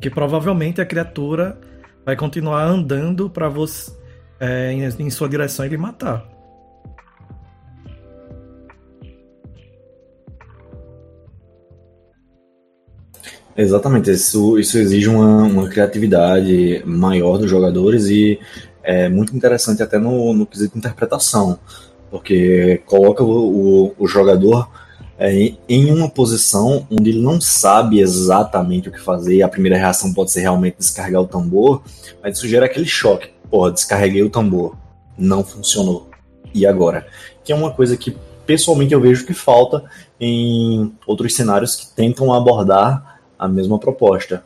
Que 0.00 0.08
provavelmente 0.08 0.80
a 0.80 0.86
criatura 0.86 1.60
vai 2.06 2.16
continuar 2.16 2.64
andando 2.64 3.28
para 3.28 3.50
você 3.50 3.92
é, 4.40 4.72
em, 4.72 4.82
em 4.82 5.10
sua 5.10 5.28
direção 5.28 5.66
e 5.66 5.68
lhe 5.68 5.76
matar. 5.76 6.37
Exatamente, 13.58 14.08
isso, 14.12 14.56
isso 14.56 14.78
exige 14.78 15.08
uma, 15.08 15.42
uma 15.42 15.68
criatividade 15.68 16.80
maior 16.86 17.38
dos 17.38 17.50
jogadores 17.50 18.06
e 18.06 18.38
é 18.84 19.08
muito 19.08 19.36
interessante 19.36 19.82
até 19.82 19.98
no, 19.98 20.32
no 20.32 20.46
quesito 20.46 20.78
interpretação, 20.78 21.58
porque 22.08 22.80
coloca 22.86 23.24
o, 23.24 23.88
o, 23.88 23.94
o 23.98 24.06
jogador 24.06 24.70
é, 25.18 25.54
em, 25.68 25.90
uma 25.90 26.08
posição 26.08 26.86
onde 26.88 27.10
ele 27.10 27.20
não 27.20 27.40
sabe 27.40 27.98
exatamente 27.98 28.90
o 28.90 28.92
que 28.92 29.00
fazer 29.00 29.34
e 29.34 29.42
a 29.42 29.48
primeira 29.48 29.76
reação 29.76 30.14
pode 30.14 30.30
ser 30.30 30.42
realmente 30.42 30.76
descarregar 30.78 31.22
o 31.22 31.26
tambor, 31.26 31.82
mas 32.22 32.38
isso 32.38 32.46
gera 32.46 32.66
aquele 32.66 32.86
choque. 32.86 33.30
Porra, 33.50 33.72
descarreguei 33.72 34.22
o 34.22 34.30
tambor, 34.30 34.76
não 35.18 35.42
funcionou. 35.42 36.08
E 36.54 36.64
agora? 36.64 37.08
Que 37.42 37.52
é 37.52 37.56
uma 37.56 37.72
coisa 37.72 37.96
que 37.96 38.16
pessoalmente 38.46 38.94
eu 38.94 39.00
vejo 39.00 39.26
que 39.26 39.34
falta 39.34 39.82
em 40.20 40.92
outros 41.04 41.34
cenários 41.34 41.74
que 41.74 41.88
tentam 41.88 42.32
abordar 42.32 43.17
a 43.38 43.46
mesma 43.46 43.78
proposta. 43.78 44.44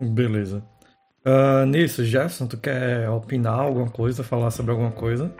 Beleza. 0.00 0.62
Uh, 1.26 1.66
nisso, 1.66 2.04
Jefferson, 2.04 2.46
tu 2.46 2.56
quer 2.56 3.10
opinar 3.10 3.60
alguma 3.60 3.90
coisa, 3.90 4.24
falar 4.24 4.50
sobre 4.50 4.70
alguma 4.70 4.92
coisa? 4.92 5.30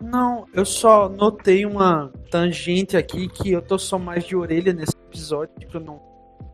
Não, 0.00 0.46
eu 0.52 0.64
só 0.64 1.08
notei 1.08 1.64
uma 1.64 2.12
tangente 2.30 2.96
aqui 2.96 3.28
que 3.28 3.52
eu 3.52 3.62
tô 3.62 3.78
só 3.78 3.98
mais 3.98 4.24
de 4.24 4.34
orelha 4.34 4.72
nesse 4.72 4.96
episódio, 5.06 5.54
que 5.54 5.76
eu 5.76 5.80
não, 5.80 6.00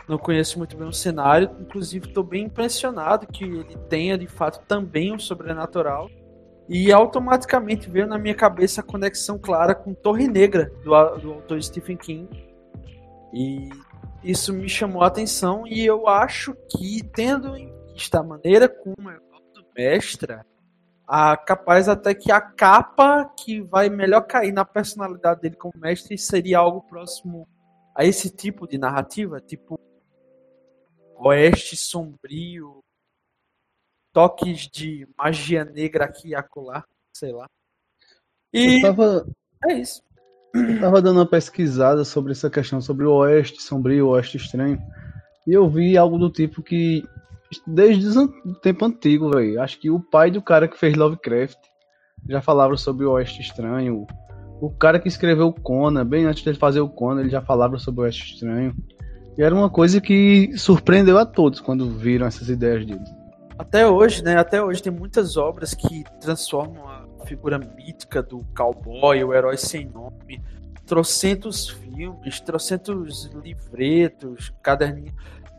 não 0.08 0.18
conheço 0.18 0.58
muito 0.58 0.76
bem 0.76 0.88
o 0.88 0.92
cenário. 0.92 1.50
Inclusive, 1.60 2.12
tô 2.12 2.22
bem 2.22 2.44
impressionado 2.44 3.26
que 3.26 3.44
ele 3.44 3.76
tenha 3.88 4.18
de 4.18 4.26
fato 4.26 4.60
também 4.66 5.14
um 5.14 5.18
sobrenatural 5.18 6.10
e 6.68 6.90
automaticamente 6.92 7.90
veio 7.90 8.06
na 8.06 8.18
minha 8.18 8.34
cabeça 8.34 8.80
a 8.80 8.84
conexão 8.84 9.38
clara 9.38 9.74
com 9.74 9.92
Torre 9.92 10.26
Negra, 10.26 10.72
do, 10.82 11.18
do 11.18 11.32
autor 11.34 11.62
Stephen 11.62 11.96
King. 11.96 12.28
E 13.32 13.68
isso 14.22 14.52
me 14.52 14.68
chamou 14.68 15.02
a 15.02 15.08
atenção 15.08 15.66
e 15.66 15.84
eu 15.84 16.08
acho 16.08 16.54
que, 16.70 17.02
tendo 17.02 17.56
em 17.56 17.72
vista 17.92 18.20
a 18.20 18.22
maneira 18.22 18.68
como 18.68 19.10
é 19.10 19.16
o 19.16 19.34
mestra, 19.76 20.46
a 21.06 21.36
capaz 21.36 21.88
até 21.88 22.14
que 22.14 22.32
a 22.32 22.40
capa 22.40 23.24
que 23.38 23.60
vai 23.60 23.90
melhor 23.90 24.22
cair 24.22 24.52
na 24.52 24.64
personalidade 24.64 25.40
dele 25.40 25.56
como 25.56 25.74
mestre 25.76 26.16
seria 26.16 26.58
algo 26.58 26.80
próximo 26.82 27.46
a 27.94 28.04
esse 28.04 28.30
tipo 28.30 28.66
de 28.66 28.78
narrativa, 28.78 29.40
tipo 29.40 29.78
oeste 31.16 31.76
sombrio, 31.76 32.82
toques 34.14 34.68
de 34.68 35.06
magia 35.18 35.64
negra 35.64 36.04
aqui 36.04 36.28
e 36.28 36.34
acolá, 36.34 36.84
sei 37.12 37.32
lá. 37.32 37.46
E 38.52 38.80
tava, 38.80 39.26
é 39.68 39.74
isso. 39.74 40.00
Eu 40.54 40.80
tava 40.80 41.02
dando 41.02 41.18
uma 41.18 41.26
pesquisada 41.26 42.04
sobre 42.04 42.30
essa 42.30 42.48
questão, 42.48 42.80
sobre 42.80 43.04
o 43.04 43.12
oeste 43.12 43.60
sombrio, 43.60 44.06
o 44.06 44.10
oeste 44.10 44.36
estranho, 44.36 44.80
e 45.44 45.52
eu 45.52 45.68
vi 45.68 45.98
algo 45.98 46.16
do 46.16 46.30
tipo 46.30 46.62
que, 46.62 47.04
desde 47.66 48.16
o 48.16 48.54
tempo 48.54 48.84
antigo, 48.84 49.30
velho, 49.30 49.60
acho 49.60 49.80
que 49.80 49.90
o 49.90 49.98
pai 49.98 50.30
do 50.30 50.40
cara 50.40 50.68
que 50.68 50.78
fez 50.78 50.96
Lovecraft 50.96 51.58
já 52.28 52.40
falava 52.40 52.76
sobre 52.76 53.04
o 53.04 53.10
oeste 53.10 53.42
estranho, 53.42 54.06
o 54.60 54.70
cara 54.70 55.00
que 55.00 55.08
escreveu 55.08 55.48
o 55.48 55.52
Conan, 55.52 56.06
bem 56.06 56.24
antes 56.24 56.44
de 56.44 56.54
fazer 56.54 56.80
o 56.80 56.88
Conan, 56.88 57.22
ele 57.22 57.30
já 57.30 57.42
falava 57.42 57.76
sobre 57.78 58.02
o 58.02 58.04
oeste 58.04 58.34
estranho, 58.34 58.72
e 59.36 59.42
era 59.42 59.52
uma 59.52 59.68
coisa 59.68 60.00
que 60.00 60.56
surpreendeu 60.56 61.18
a 61.18 61.26
todos 61.26 61.58
quando 61.58 61.90
viram 61.90 62.28
essas 62.28 62.48
ideias 62.48 62.86
dele 62.86 63.23
até 63.58 63.86
hoje, 63.86 64.22
né? 64.22 64.36
Até 64.36 64.62
hoje 64.62 64.82
tem 64.82 64.92
muitas 64.92 65.36
obras 65.36 65.74
que 65.74 66.04
transformam 66.20 66.88
a 66.88 67.26
figura 67.26 67.58
mítica 67.58 68.22
do 68.22 68.44
cowboy, 68.56 69.22
o 69.22 69.32
herói 69.32 69.56
sem 69.56 69.86
nome. 69.86 70.42
Trocentos 70.86 71.68
filmes, 71.68 72.40
trocentos 72.40 73.26
livretos, 73.26 74.52
caderninhos. 74.62 75.14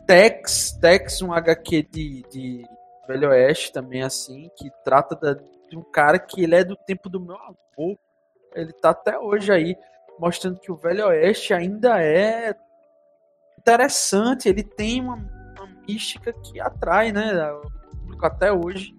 Tex, 0.06 0.78
Tex, 0.80 1.20
um 1.20 1.32
HQ 1.32 1.88
de, 1.90 2.22
de 2.30 2.64
Velho 3.08 3.30
Oeste 3.30 3.72
também, 3.72 4.02
assim, 4.02 4.48
que 4.56 4.70
trata 4.84 5.16
da, 5.16 5.32
de 5.34 5.76
um 5.76 5.82
cara 5.82 6.18
que 6.18 6.44
ele 6.44 6.54
é 6.54 6.62
do 6.62 6.76
tempo 6.76 7.08
do 7.08 7.20
meu 7.20 7.36
avô. 7.36 7.98
Ele 8.54 8.72
tá 8.72 8.90
até 8.90 9.18
hoje 9.18 9.50
aí, 9.50 9.76
mostrando 10.18 10.60
que 10.60 10.70
o 10.70 10.76
Velho 10.76 11.06
Oeste 11.08 11.52
ainda 11.52 12.00
é 12.00 12.54
interessante, 13.58 14.48
ele 14.48 14.62
tem 14.62 15.00
uma, 15.00 15.16
uma 15.16 15.66
mística 15.88 16.32
que 16.32 16.60
atrai, 16.60 17.10
né? 17.10 17.32
Público 18.16 18.26
até 18.26 18.52
hoje. 18.52 18.96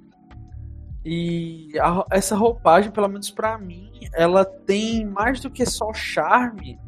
E 1.04 1.72
a, 1.80 2.06
essa 2.12 2.36
roupagem, 2.36 2.92
pelo 2.92 3.08
menos 3.08 3.32
para 3.32 3.58
mim, 3.58 3.92
ela 4.14 4.46
tem 4.46 5.06
mais 5.06 5.40
do 5.40 5.50
que 5.50 5.66
só 5.66 5.94
charme, 5.94 6.80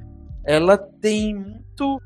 ela 0.45 0.77
tem 0.77 1.36
muito 1.36 2.01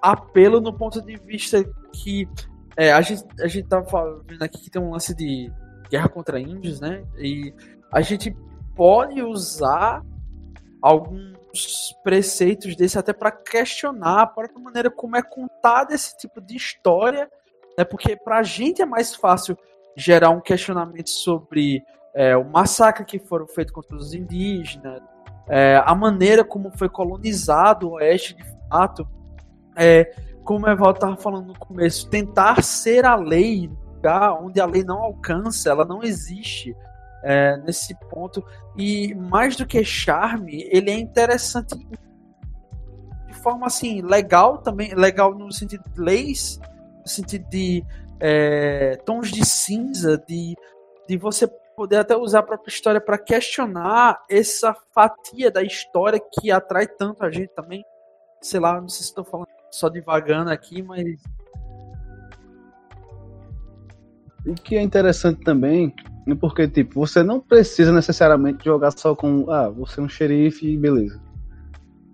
apelo 0.00 0.60
no 0.60 0.72
ponto 0.72 1.00
de 1.00 1.16
vista 1.16 1.62
que 1.92 2.28
é, 2.76 2.92
a, 2.92 3.00
gente, 3.02 3.24
a 3.40 3.46
gente 3.46 3.68
tá 3.68 3.84
vendo 4.26 4.42
aqui 4.42 4.58
que 4.62 4.70
tem 4.70 4.80
um 4.80 4.90
lance 4.90 5.14
de 5.14 5.52
guerra 5.90 6.08
contra 6.08 6.40
índios, 6.40 6.80
né? 6.80 7.04
E 7.18 7.54
a 7.92 8.00
gente 8.00 8.34
pode 8.74 9.22
usar 9.22 10.02
alguns 10.80 11.94
preceitos 12.02 12.74
desse 12.74 12.98
até 12.98 13.12
para 13.12 13.30
questionar 13.30 14.22
a 14.22 14.26
própria 14.26 14.58
maneira 14.58 14.90
como 14.90 15.16
é 15.16 15.22
contada 15.22 15.94
esse 15.94 16.16
tipo 16.16 16.40
de 16.40 16.56
história 16.56 17.28
né? 17.76 17.84
Porque 17.84 18.16
para 18.16 18.38
a 18.38 18.42
gente 18.42 18.82
é 18.82 18.86
mais 18.86 19.14
fácil 19.14 19.56
gerar 19.96 20.30
um 20.30 20.40
questionamento 20.40 21.10
sobre 21.10 21.82
é, 22.14 22.36
o 22.36 22.44
massacre 22.44 23.04
que 23.04 23.18
foram 23.18 23.46
feitos 23.46 23.72
contra 23.72 23.96
os 23.96 24.14
indígenas, 24.14 25.00
é, 25.48 25.82
a 25.84 25.94
maneira 25.94 26.44
como 26.44 26.70
foi 26.76 26.88
colonizado 26.88 27.88
o 27.88 27.92
Oeste 27.94 28.34
de 28.34 28.44
fato, 28.68 29.06
é, 29.76 30.14
como 30.44 30.66
o 30.66 30.70
Evaldo 30.70 30.96
estava 30.96 31.16
falando 31.16 31.48
no 31.48 31.58
começo, 31.58 32.08
tentar 32.08 32.62
ser 32.62 33.04
a 33.04 33.16
lei, 33.16 33.70
lugar 33.94 34.32
onde 34.42 34.60
a 34.60 34.66
lei 34.66 34.82
não 34.82 34.98
alcança, 34.98 35.70
ela 35.70 35.84
não 35.84 36.02
existe. 36.02 36.76
é, 37.22 37.56
nesse 37.58 37.94
ponto. 38.10 38.44
E 38.76 39.14
mais 39.14 39.56
do 39.56 39.66
que 39.66 39.82
charme, 39.84 40.66
ele 40.70 40.90
é 40.90 40.98
interessante 40.98 41.76
de 43.26 43.34
forma 43.34 43.66
assim, 43.66 44.02
legal 44.02 44.58
também, 44.58 44.94
legal 44.94 45.34
no 45.34 45.50
sentido 45.52 45.84
de 45.94 46.00
leis, 46.00 46.60
no 47.02 47.08
sentido 47.08 47.48
de 47.48 47.84
é, 48.20 48.96
tons 49.04 49.30
de 49.30 49.44
cinza, 49.44 50.16
de, 50.26 50.54
de 51.08 51.16
você 51.16 51.46
poder 51.76 51.96
até 51.96 52.16
usar 52.16 52.40
a 52.40 52.44
própria 52.44 52.70
história 52.70 53.00
para 53.00 53.18
questionar 53.18 54.22
essa 54.30 54.74
fatia 54.94 55.50
da 55.50 55.62
história 55.62 56.20
que 56.20 56.50
atrai 56.50 56.86
tanto 56.86 57.24
a 57.24 57.30
gente 57.30 57.48
também. 57.54 57.84
Sei 58.40 58.60
lá, 58.60 58.80
não 58.80 58.88
sei 58.88 59.02
se 59.02 59.08
estou 59.08 59.24
falando 59.24 59.48
só 59.70 59.88
devagando 59.88 60.50
aqui, 60.50 60.82
mas. 60.82 61.20
E 64.44 64.54
que 64.54 64.76
é 64.76 64.82
interessante 64.82 65.40
também, 65.40 65.94
é 66.26 66.34
porque, 66.34 66.66
tipo, 66.68 67.00
você 67.00 67.22
não 67.22 67.40
precisa 67.40 67.92
necessariamente 67.92 68.64
jogar 68.64 68.90
só 68.90 69.14
com, 69.14 69.48
ah, 69.50 69.68
você 69.68 70.00
é 70.00 70.02
um 70.02 70.08
xerife 70.08 70.76
beleza. 70.76 71.20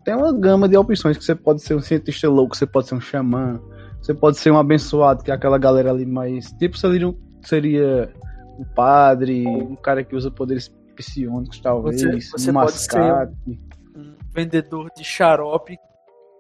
Tem 0.04 0.14
uma 0.14 0.32
gama 0.32 0.68
de 0.68 0.76
opções 0.76 1.16
que 1.16 1.24
você 1.24 1.34
pode 1.34 1.62
ser 1.62 1.74
um 1.74 1.80
cientista 1.80 2.28
louco, 2.28 2.56
você 2.56 2.66
pode 2.66 2.86
ser 2.86 2.94
um 2.94 3.00
xamã, 3.00 3.60
você 4.00 4.14
pode 4.14 4.38
ser 4.38 4.50
um 4.50 4.58
abençoado, 4.58 5.22
que 5.22 5.30
é 5.30 5.34
aquela 5.34 5.58
galera 5.58 5.90
ali 5.90 6.06
mais. 6.06 6.50
Tipo, 6.52 6.76
seria, 6.78 7.14
seria 7.42 8.12
um 8.58 8.64
padre, 8.74 9.46
um 9.46 9.76
cara 9.76 10.02
que 10.04 10.14
usa 10.16 10.30
poderes 10.30 10.72
psionicos, 10.96 11.60
talvez, 11.60 12.02
Você, 12.02 12.20
você 12.30 12.50
um 12.50 12.54
pode 12.54 12.72
mascate. 12.72 13.32
ser 13.44 13.50
um 13.96 14.14
vendedor 14.34 14.90
de 14.96 15.04
xarope 15.04 15.78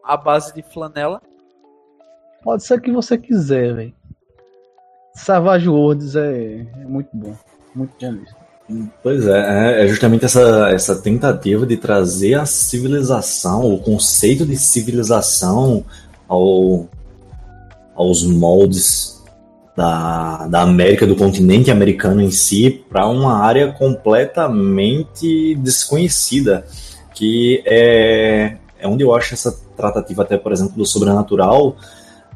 à 0.04 0.16
base 0.16 0.52
de 0.54 0.62
flanela. 0.62 1.20
Pode 2.42 2.64
ser 2.64 2.74
o 2.74 2.80
que 2.80 2.90
você 2.90 3.18
quiser, 3.18 3.74
velho. 3.74 3.94
Savage 5.14 5.68
Worlds 5.68 6.14
é, 6.16 6.60
é 6.60 6.84
muito 6.84 7.08
bom. 7.12 7.34
Muito 7.74 7.92
bom 8.00 8.12
mesmo. 8.12 8.92
Pois 9.02 9.26
é, 9.26 9.80
é- 9.80 9.84
é 9.84 9.88
justamente 9.88 10.24
essa, 10.24 10.68
essa 10.70 11.00
tentativa 11.00 11.64
de 11.66 11.76
trazer 11.76 12.34
a 12.34 12.44
civilização, 12.46 13.64
o 13.72 13.80
conceito 13.80 14.44
de 14.44 14.56
civilização 14.56 15.84
ao, 16.28 16.86
aos 17.98 18.22
moldes 18.22 19.20
da, 19.76 20.46
da 20.46 20.62
América, 20.62 21.06
do 21.06 21.16
continente 21.16 21.70
americano 21.70 22.22
em 22.22 22.30
si, 22.30 22.84
para 22.88 23.06
uma 23.08 23.38
área 23.38 23.72
completamente 23.72 25.56
desconhecida, 25.56 26.64
que 27.14 27.62
é, 27.66 28.56
é 28.78 28.86
onde 28.88 29.02
eu 29.02 29.12
acho 29.14 29.34
essa 29.34 29.52
tratativa, 29.76 30.22
até 30.22 30.36
por 30.36 30.52
exemplo, 30.52 30.76
do 30.76 30.86
sobrenatural, 30.86 31.76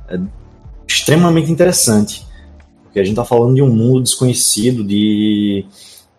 é 0.08 0.18
extremamente 0.86 1.50
interessante. 1.50 2.26
Porque 2.82 2.98
a 2.98 3.04
gente 3.04 3.12
está 3.12 3.24
falando 3.24 3.54
de 3.54 3.62
um 3.62 3.70
mundo 3.70 4.02
desconhecido, 4.02 4.84
de 4.84 5.64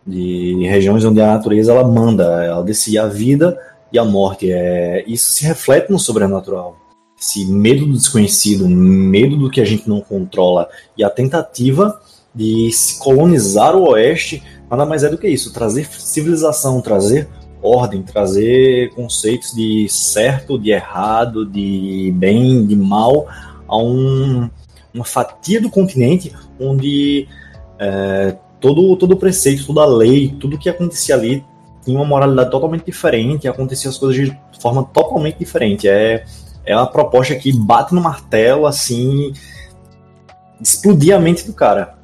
de 0.05 0.67
regiões 0.67 1.05
onde 1.05 1.21
a 1.21 1.27
natureza 1.27 1.71
ela 1.71 1.87
manda, 1.87 2.43
ela 2.43 2.61
decide 2.61 2.97
a 2.97 3.07
vida 3.07 3.57
e 3.91 3.97
a 3.97 4.03
morte. 4.03 4.51
É, 4.51 5.03
isso 5.07 5.33
se 5.33 5.45
reflete 5.45 5.89
no 5.91 5.97
sobrenatural. 5.97 6.77
Esse 7.23 7.45
medo 7.45 7.85
do 7.85 7.93
desconhecido, 7.93 8.67
medo 8.67 9.37
do 9.37 9.49
que 9.49 9.61
a 9.61 9.65
gente 9.65 9.87
não 9.87 10.01
controla 10.01 10.67
e 10.97 11.05
a 11.05 11.09
tentativa 11.09 12.01
de 12.35 12.69
se 12.73 12.99
colonizar 12.99 13.77
o 13.77 13.91
Oeste 13.91 14.43
nada 14.69 14.85
mais 14.85 15.05
é 15.05 15.09
do 15.09 15.17
que 15.17 15.29
isso, 15.29 15.53
trazer 15.53 15.85
civilização, 15.85 16.81
trazer 16.81 17.29
ordem, 17.61 18.01
trazer 18.01 18.89
conceitos 18.89 19.53
de 19.53 19.87
certo, 19.87 20.59
de 20.59 20.71
errado, 20.71 21.45
de 21.45 22.13
bem, 22.17 22.65
de 22.65 22.75
mal 22.75 23.25
a 23.69 23.77
um, 23.77 24.49
uma 24.93 25.05
fatia 25.05 25.61
do 25.61 25.69
continente 25.69 26.33
onde 26.59 27.25
é, 27.79 28.35
todo, 28.59 28.97
todo 28.97 29.13
o 29.13 29.17
preceito, 29.17 29.65
toda 29.65 29.83
a 29.83 29.85
lei, 29.85 30.35
tudo 30.41 30.57
que 30.57 30.67
acontecia 30.67 31.15
ali 31.15 31.41
tinha 31.85 31.97
uma 31.97 32.05
moralidade 32.05 32.51
totalmente 32.51 32.85
diferente, 32.85 33.47
acontecia 33.47 33.89
as 33.89 33.97
coisas 33.97 34.29
de 34.29 34.37
forma 34.59 34.83
totalmente 34.83 35.37
diferente. 35.37 35.87
É, 35.87 36.25
é 36.65 36.75
uma 36.75 36.87
proposta 36.87 37.35
que 37.35 37.51
bate 37.57 37.93
no 37.93 38.01
martelo, 38.01 38.65
assim, 38.65 39.33
explodir 40.59 41.15
a 41.15 41.19
mente 41.19 41.45
do 41.45 41.53
cara. 41.53 41.97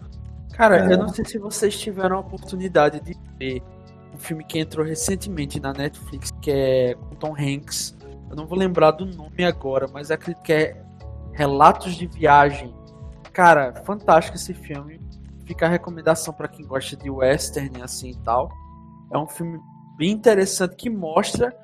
Cara, 0.53 0.85
É. 0.85 0.93
eu 0.93 0.97
não 0.97 1.09
sei 1.09 1.23
se 1.25 1.37
vocês 1.37 1.79
tiveram 1.79 2.17
a 2.17 2.19
oportunidade 2.19 2.99
de 2.99 3.15
ver 3.37 3.63
um 4.13 4.17
filme 4.17 4.43
que 4.43 4.59
entrou 4.59 4.85
recentemente 4.85 5.59
na 5.59 5.71
Netflix, 5.71 6.31
que 6.41 6.51
é 6.51 6.95
com 6.95 7.15
Tom 7.15 7.33
Hanks. 7.37 7.95
Eu 8.29 8.35
não 8.35 8.45
vou 8.45 8.57
lembrar 8.57 8.91
do 8.91 9.05
nome 9.05 9.43
agora, 9.45 9.87
mas 9.91 10.11
acredito 10.11 10.43
que 10.43 10.51
é 10.53 10.81
Relatos 11.31 11.95
de 11.95 12.05
Viagem. 12.07 12.73
Cara, 13.31 13.73
fantástico 13.85 14.35
esse 14.35 14.53
filme. 14.53 14.99
Fica 15.45 15.65
a 15.65 15.69
recomendação 15.69 16.33
para 16.33 16.47
quem 16.47 16.65
gosta 16.65 16.95
de 16.97 17.09
western 17.09 17.81
assim 17.81 18.11
e 18.11 18.17
tal. 18.17 18.51
É 19.13 19.17
um 19.17 19.27
filme 19.27 19.57
bem 19.97 20.11
interessante 20.11 20.75
que 20.75 20.89
mostra 20.89 21.55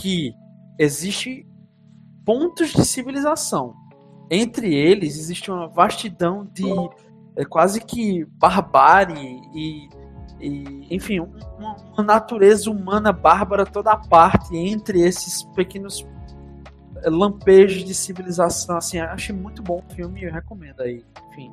que 0.00 0.34
existe 0.78 1.46
pontos 2.24 2.70
de 2.72 2.84
civilização. 2.84 3.74
Entre 4.30 4.74
eles 4.74 5.18
existe 5.18 5.50
uma 5.50 5.66
vastidão 5.68 6.46
de 6.52 6.64
é 7.36 7.44
quase 7.44 7.80
que 7.80 8.24
barbárie 8.38 9.40
e, 9.54 9.88
e, 10.40 10.86
enfim, 10.90 11.20
um- 11.20 11.30
uma, 11.58 11.76
uma 11.94 12.02
natureza 12.04 12.70
humana 12.70 13.12
bárbara 13.12 13.64
toda 13.64 13.92
a 13.92 13.96
parte 13.96 14.56
entre 14.56 15.00
esses 15.00 15.42
pequenos 15.54 16.06
eh, 17.02 17.08
lampejos 17.10 17.84
de 17.84 17.94
civilização, 17.94 18.76
assim, 18.76 18.98
achei 18.98 19.34
muito 19.34 19.62
bom 19.62 19.82
o 19.88 19.94
filme, 19.94 20.22
eu 20.24 20.32
recomendo 20.32 20.80
aí, 20.80 21.02
enfim. 21.30 21.50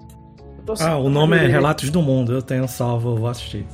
Eu 0.57 0.63
tô 0.65 0.73
Ah, 0.83 0.97
o 0.97 1.09
nome 1.09 1.37
é 1.37 1.47
Relatos 1.47 1.89
do 1.89 2.01
Mundo, 2.01 2.33
eu 2.33 2.41
tenho 2.41 2.67
salvo, 2.67 3.11
eu 3.11 3.15
vou 3.17 3.27
assistir. 3.29 3.65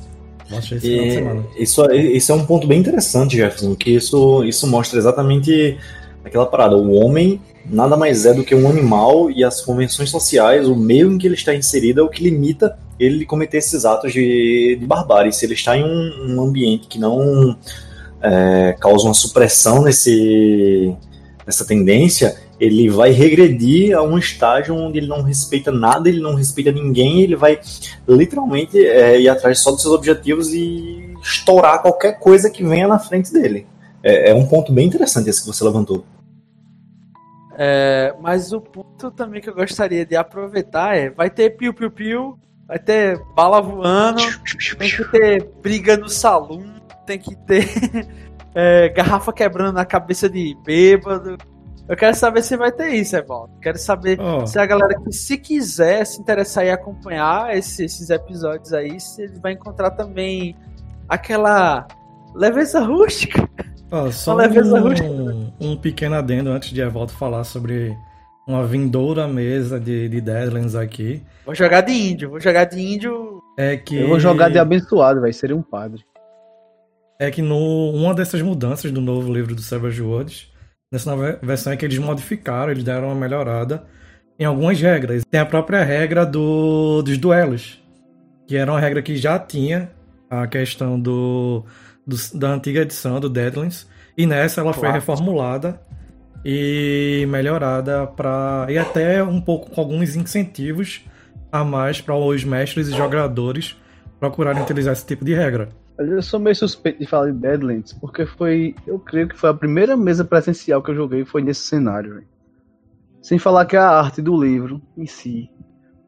Vou 0.48 0.58
assistir 0.58 0.76
esse 0.76 0.86
final 0.88 1.04
de 1.06 1.12
semana. 1.14 1.44
E 1.56 1.62
isso, 1.62 1.90
isso 1.92 2.32
é 2.32 2.34
um 2.34 2.46
ponto 2.46 2.66
bem 2.66 2.78
interessante, 2.80 3.36
Jefferson, 3.36 3.74
que 3.74 3.90
isso, 3.90 4.44
isso 4.44 4.66
mostra 4.66 4.98
exatamente 4.98 5.78
aquela 6.24 6.46
parada. 6.46 6.76
O 6.76 6.92
homem 6.94 7.40
nada 7.66 7.96
mais 7.96 8.26
é 8.26 8.34
do 8.34 8.44
que 8.44 8.54
um 8.54 8.68
animal 8.68 9.30
e 9.30 9.42
as 9.42 9.60
convenções 9.60 10.10
sociais, 10.10 10.68
o 10.68 10.76
meio 10.76 11.12
em 11.12 11.18
que 11.18 11.26
ele 11.26 11.34
está 11.34 11.54
inserido 11.54 12.00
é 12.00 12.02
o 12.04 12.08
que 12.08 12.22
limita 12.22 12.76
ele 12.98 13.24
cometer 13.24 13.58
esses 13.58 13.84
atos 13.84 14.12
de, 14.12 14.76
de 14.78 14.86
barbárie. 14.86 15.32
Se 15.32 15.44
ele 15.44 15.54
está 15.54 15.76
em 15.76 15.84
um, 15.84 16.34
um 16.36 16.42
ambiente 16.42 16.86
que 16.86 16.98
não 16.98 17.56
é, 18.22 18.76
causa 18.78 19.06
uma 19.06 19.14
supressão 19.14 19.82
nesse, 19.82 20.94
nessa 21.46 21.64
tendência, 21.64 22.36
ele 22.60 22.88
vai 22.88 23.10
regredir 23.10 23.96
a 23.96 24.02
um 24.02 24.16
estágio 24.16 24.74
onde 24.74 24.98
ele 24.98 25.08
não 25.08 25.22
respeita 25.22 25.72
nada, 25.72 26.08
ele 26.08 26.20
não 26.20 26.34
respeita 26.34 26.70
ninguém, 26.70 27.22
ele 27.22 27.34
vai 27.34 27.58
literalmente 28.08 28.78
é, 28.78 29.20
ir 29.20 29.28
atrás 29.28 29.58
só 29.58 29.72
dos 29.72 29.82
seus 29.82 29.92
objetivos 29.94 30.52
e 30.52 31.14
estourar 31.22 31.82
qualquer 31.82 32.18
coisa 32.18 32.48
que 32.48 32.64
venha 32.64 32.86
na 32.86 32.98
frente 32.98 33.32
dele. 33.32 33.66
É, 34.02 34.30
é 34.30 34.34
um 34.34 34.46
ponto 34.46 34.72
bem 34.72 34.86
interessante 34.86 35.28
esse 35.28 35.40
que 35.40 35.46
você 35.46 35.64
levantou. 35.64 36.04
É, 37.56 38.14
mas 38.20 38.52
o 38.52 38.60
ponto 38.60 39.10
também 39.10 39.40
que 39.40 39.48
eu 39.48 39.54
gostaria 39.54 40.04
de 40.04 40.16
aproveitar 40.16 40.96
é, 40.96 41.10
vai 41.10 41.30
ter 41.30 41.50
piu-piu-piu, 41.56 42.38
vai 42.66 42.78
ter 42.78 43.18
bala 43.34 43.60
voando, 43.60 44.22
tem 44.78 44.90
que 44.90 45.04
ter 45.10 45.44
briga 45.62 45.96
no 45.96 46.08
salão, 46.08 46.62
tem 47.06 47.18
que 47.18 47.36
ter 47.36 47.68
é, 48.54 48.88
garrafa 48.88 49.32
quebrando 49.32 49.74
na 49.74 49.84
cabeça 49.84 50.28
de 50.28 50.56
bêbado. 50.64 51.36
Eu 51.86 51.96
quero 51.96 52.16
saber 52.16 52.42
se 52.42 52.56
vai 52.56 52.72
ter 52.72 52.88
isso, 52.94 53.14
Evaldo. 53.14 53.52
Quero 53.60 53.76
saber 53.78 54.18
Ó, 54.18 54.46
se 54.46 54.58
a 54.58 54.64
galera 54.64 54.98
que 55.00 55.12
se 55.12 55.36
quiser 55.36 56.04
se 56.06 56.18
interessar 56.18 56.64
e 56.64 56.70
acompanhar 56.70 57.54
esse- 57.54 57.84
esses 57.84 58.08
episódios 58.08 58.72
aí, 58.72 58.98
se 58.98 59.22
ele 59.22 59.38
vai 59.38 59.52
encontrar 59.52 59.90
também 59.90 60.56
aquela 61.06 61.86
leveza 62.34 62.80
rústica. 62.80 63.46
ó, 63.90 64.10
só 64.10 64.34
Uma 64.34 64.42
leveza 64.42 64.80
rústica. 64.80 65.08
um, 65.08 65.52
um 65.60 65.76
pequeno 65.76 66.14
adendo 66.14 66.50
antes 66.50 66.70
de 66.70 66.80
Evaldo 66.80 67.12
falar 67.12 67.44
sobre 67.44 67.96
uma 68.46 68.66
vindoura 68.66 69.26
mesa 69.26 69.80
de, 69.80 70.08
de 70.08 70.20
Deadlands 70.20 70.74
aqui. 70.74 71.22
Vou 71.46 71.54
jogar 71.54 71.80
de 71.80 71.92
índio, 71.92 72.30
vou 72.30 72.40
jogar 72.40 72.64
de 72.64 72.80
índio. 72.80 73.40
É 73.58 73.76
que. 73.76 73.96
Eu 73.96 74.08
vou 74.08 74.20
jogar 74.20 74.50
de 74.50 74.58
abençoado, 74.58 75.20
velho. 75.20 75.32
Seria 75.34 75.56
um 75.56 75.62
padre. 75.62 76.04
É 77.18 77.30
que 77.30 77.40
no, 77.40 77.90
uma 77.92 78.12
dessas 78.12 78.42
mudanças 78.42 78.90
do 78.90 79.00
novo 79.00 79.32
livro 79.32 79.54
do 79.54 79.62
Savage 79.62 80.02
Worlds, 80.02 80.52
nessa 80.90 81.10
nova 81.14 81.38
versão 81.42 81.72
é 81.72 81.76
que 81.76 81.84
eles 81.84 81.98
modificaram, 81.98 82.72
eles 82.72 82.84
deram 82.84 83.06
uma 83.08 83.14
melhorada 83.14 83.84
em 84.38 84.44
algumas 84.44 84.80
regras. 84.80 85.22
Tem 85.30 85.40
a 85.40 85.46
própria 85.46 85.84
regra 85.84 86.26
do, 86.26 87.02
dos 87.02 87.16
duelos, 87.16 87.80
que 88.46 88.56
era 88.56 88.70
uma 88.70 88.80
regra 88.80 89.00
que 89.00 89.16
já 89.16 89.38
tinha 89.38 89.90
a 90.28 90.46
questão 90.46 90.98
do, 90.98 91.64
do- 92.06 92.38
da 92.38 92.52
antiga 92.54 92.80
edição 92.80 93.18
do 93.20 93.28
Deadlands, 93.28 93.88
e 94.16 94.26
nessa 94.26 94.60
ela 94.60 94.72
foi 94.72 94.82
Claro. 94.82 94.94
reformulada 94.96 95.80
e 96.44 97.26
melhorada 97.28 98.06
para 98.06 98.66
e 98.68 98.76
até 98.78 99.22
um 99.22 99.40
pouco 99.40 99.70
com 99.70 99.80
alguns 99.80 100.14
incentivos 100.16 101.04
a 101.50 101.64
mais 101.64 102.00
para 102.00 102.14
os 102.14 102.44
mestres 102.44 102.88
e 102.88 102.92
jogadores 102.92 103.76
procurarem 104.20 104.62
utilizar 104.62 104.92
esse 104.92 105.06
tipo 105.06 105.24
de 105.24 105.34
regra. 105.34 105.68
Eu 105.98 106.20
sou 106.22 106.40
meio 106.40 106.56
suspeito 106.56 106.98
de 106.98 107.06
falar 107.06 107.30
de 107.30 107.38
Deadlands, 107.38 107.92
porque 107.92 108.26
foi. 108.26 108.74
Eu 108.86 108.98
creio 108.98 109.28
que 109.28 109.38
foi 109.38 109.50
a 109.50 109.54
primeira 109.54 109.96
mesa 109.96 110.24
presencial 110.24 110.82
que 110.82 110.90
eu 110.90 110.94
joguei 110.96 111.24
foi 111.24 111.40
nesse 111.40 111.60
cenário, 111.62 112.14
velho. 112.14 112.26
Sem 113.22 113.38
falar 113.38 113.64
que 113.64 113.76
a 113.76 113.88
arte 113.88 114.20
do 114.20 114.36
livro 114.42 114.82
em 114.98 115.06
si, 115.06 115.48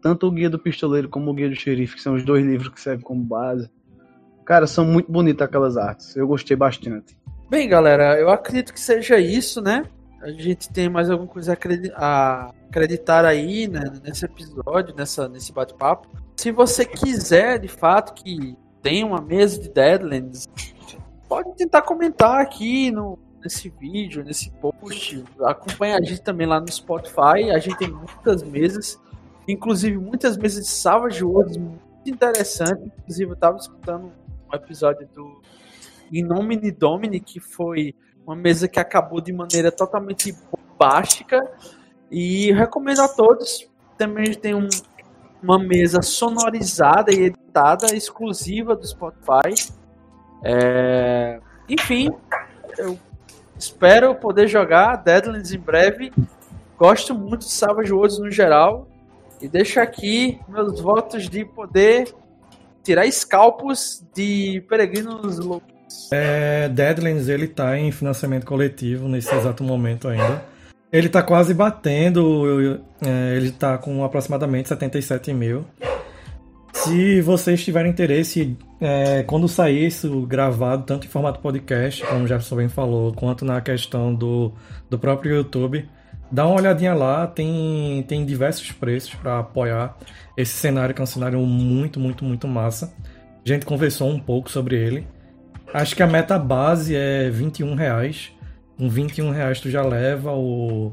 tanto 0.02 0.26
o 0.26 0.30
Guia 0.30 0.50
do 0.50 0.58
Pistoleiro 0.58 1.08
como 1.08 1.30
o 1.30 1.34
Guia 1.34 1.48
do 1.48 1.54
Xerife, 1.54 1.94
que 1.94 2.02
são 2.02 2.14
os 2.14 2.24
dois 2.24 2.44
livros 2.44 2.68
que 2.68 2.80
servem 2.80 3.04
como 3.04 3.22
base, 3.22 3.70
Cara, 4.46 4.68
são 4.68 4.84
muito 4.84 5.10
bonitas 5.10 5.44
aquelas 5.44 5.76
artes. 5.76 6.14
Eu 6.14 6.28
gostei 6.28 6.56
bastante. 6.56 7.18
Bem, 7.50 7.68
galera, 7.68 8.16
eu 8.16 8.30
acredito 8.30 8.72
que 8.72 8.78
seja 8.80 9.18
isso, 9.18 9.60
né? 9.60 9.84
A 10.22 10.30
gente 10.30 10.72
tem 10.72 10.88
mais 10.88 11.10
alguma 11.10 11.28
coisa 11.28 11.58
a 11.96 12.52
acreditar 12.68 13.24
aí 13.24 13.66
né, 13.66 13.82
nesse 14.04 14.24
episódio, 14.24 14.94
nessa, 14.94 15.28
nesse 15.28 15.52
bate-papo. 15.52 16.08
Se 16.36 16.52
você 16.52 16.84
quiser, 16.84 17.58
de 17.58 17.66
fato, 17.66 18.14
que 18.14 18.56
tenha 18.80 19.04
uma 19.04 19.20
mesa 19.20 19.60
de 19.60 19.68
Deadlands, 19.68 20.46
pode 21.28 21.52
tentar 21.56 21.82
comentar 21.82 22.40
aqui 22.40 22.92
no, 22.92 23.18
nesse 23.42 23.68
vídeo, 23.68 24.22
nesse 24.22 24.50
post. 24.52 25.24
Acompanha 25.40 25.96
a 25.96 26.02
gente 26.02 26.22
também 26.22 26.46
lá 26.46 26.60
no 26.60 26.70
Spotify. 26.70 27.50
A 27.52 27.58
gente 27.58 27.78
tem 27.78 27.90
muitas 27.90 28.44
mesas, 28.44 29.00
inclusive 29.48 29.98
muitas 29.98 30.36
mesas 30.36 30.66
de 30.66 30.70
Savage 30.70 31.24
Worlds 31.24 31.56
muito 31.56 31.80
interessante. 32.06 32.92
Inclusive, 32.98 33.30
eu 33.30 33.34
estava 33.34 33.56
escutando 33.56 34.12
um 34.52 34.56
episódio 34.56 35.08
do 35.14 35.40
In 36.12 36.22
Nomine 36.22 36.70
Domini, 36.70 37.20
que 37.20 37.40
foi 37.40 37.94
uma 38.26 38.36
mesa 38.36 38.68
que 38.68 38.80
acabou 38.80 39.20
de 39.20 39.32
maneira 39.32 39.70
totalmente 39.70 40.34
bombástica. 40.50 41.50
E 42.10 42.52
recomendo 42.52 43.00
a 43.00 43.08
todos. 43.08 43.68
Também 43.96 44.34
tem 44.34 44.54
um, 44.54 44.68
uma 45.42 45.58
mesa 45.58 46.02
sonorizada 46.02 47.12
e 47.12 47.24
editada, 47.24 47.94
exclusiva 47.94 48.76
do 48.76 48.86
Spotify. 48.86 49.54
É... 50.44 51.40
Enfim, 51.68 52.12
eu 52.78 52.98
espero 53.58 54.14
poder 54.14 54.46
jogar 54.46 54.96
Deadlands 54.96 55.52
em 55.52 55.58
breve. 55.58 56.12
Gosto 56.76 57.14
muito 57.14 57.40
de 57.40 57.52
Savage 57.52 57.92
Worlds 57.92 58.18
no 58.18 58.30
geral. 58.30 58.86
E 59.40 59.48
deixo 59.48 59.80
aqui 59.80 60.40
meus 60.48 60.80
votos 60.80 61.28
de 61.28 61.44
poder 61.44 62.14
tirar 62.86 63.04
escalpos 63.04 64.04
de 64.14 64.62
peregrinos 64.68 65.38
loucos. 65.38 65.74
É, 66.12 66.68
Deadlands 66.68 67.28
ele 67.28 67.48
tá 67.48 67.76
em 67.76 67.90
financiamento 67.90 68.46
coletivo 68.46 69.08
nesse 69.08 69.34
exato 69.34 69.64
momento 69.64 70.06
ainda. 70.06 70.44
Ele 70.92 71.08
tá 71.08 71.20
quase 71.20 71.52
batendo, 71.52 72.80
é, 73.04 73.36
ele 73.36 73.50
tá 73.50 73.76
com 73.76 74.04
aproximadamente 74.04 74.68
77 74.68 75.32
mil. 75.34 75.66
Se 76.72 77.20
vocês 77.22 77.64
tiverem 77.64 77.90
interesse, 77.90 78.56
é, 78.80 79.24
quando 79.24 79.48
sair 79.48 79.86
isso 79.86 80.20
gravado, 80.20 80.84
tanto 80.84 81.06
em 81.06 81.10
formato 81.10 81.40
podcast, 81.40 82.06
como 82.06 82.24
o 82.24 82.28
Jefferson 82.28 82.56
bem 82.56 82.68
falou, 82.68 83.12
quanto 83.12 83.44
na 83.44 83.60
questão 83.60 84.14
do, 84.14 84.52
do 84.88 84.96
próprio 84.96 85.34
YouTube, 85.34 85.88
dá 86.30 86.46
uma 86.46 86.56
olhadinha 86.56 86.94
lá, 86.94 87.26
tem, 87.26 88.04
tem 88.08 88.24
diversos 88.24 88.72
preços 88.72 89.14
para 89.14 89.40
apoiar 89.40 89.96
esse 90.36 90.52
cenário, 90.52 90.94
que 90.94 91.00
é 91.00 91.04
um 91.04 91.06
cenário 91.06 91.38
muito, 91.40 91.98
muito, 91.98 92.24
muito 92.24 92.48
massa. 92.48 92.92
A 93.44 93.48
gente 93.48 93.64
conversou 93.64 94.10
um 94.10 94.18
pouco 94.18 94.50
sobre 94.50 94.76
ele. 94.76 95.06
Acho 95.72 95.94
que 95.94 96.02
a 96.02 96.06
meta 96.06 96.38
base 96.38 96.94
é 96.94 97.30
21 97.30 97.74
reais. 97.74 98.32
Com 98.76 98.88
21 98.88 99.30
reais 99.30 99.60
tu 99.60 99.70
já 99.70 99.82
leva 99.82 100.32
o 100.32 100.92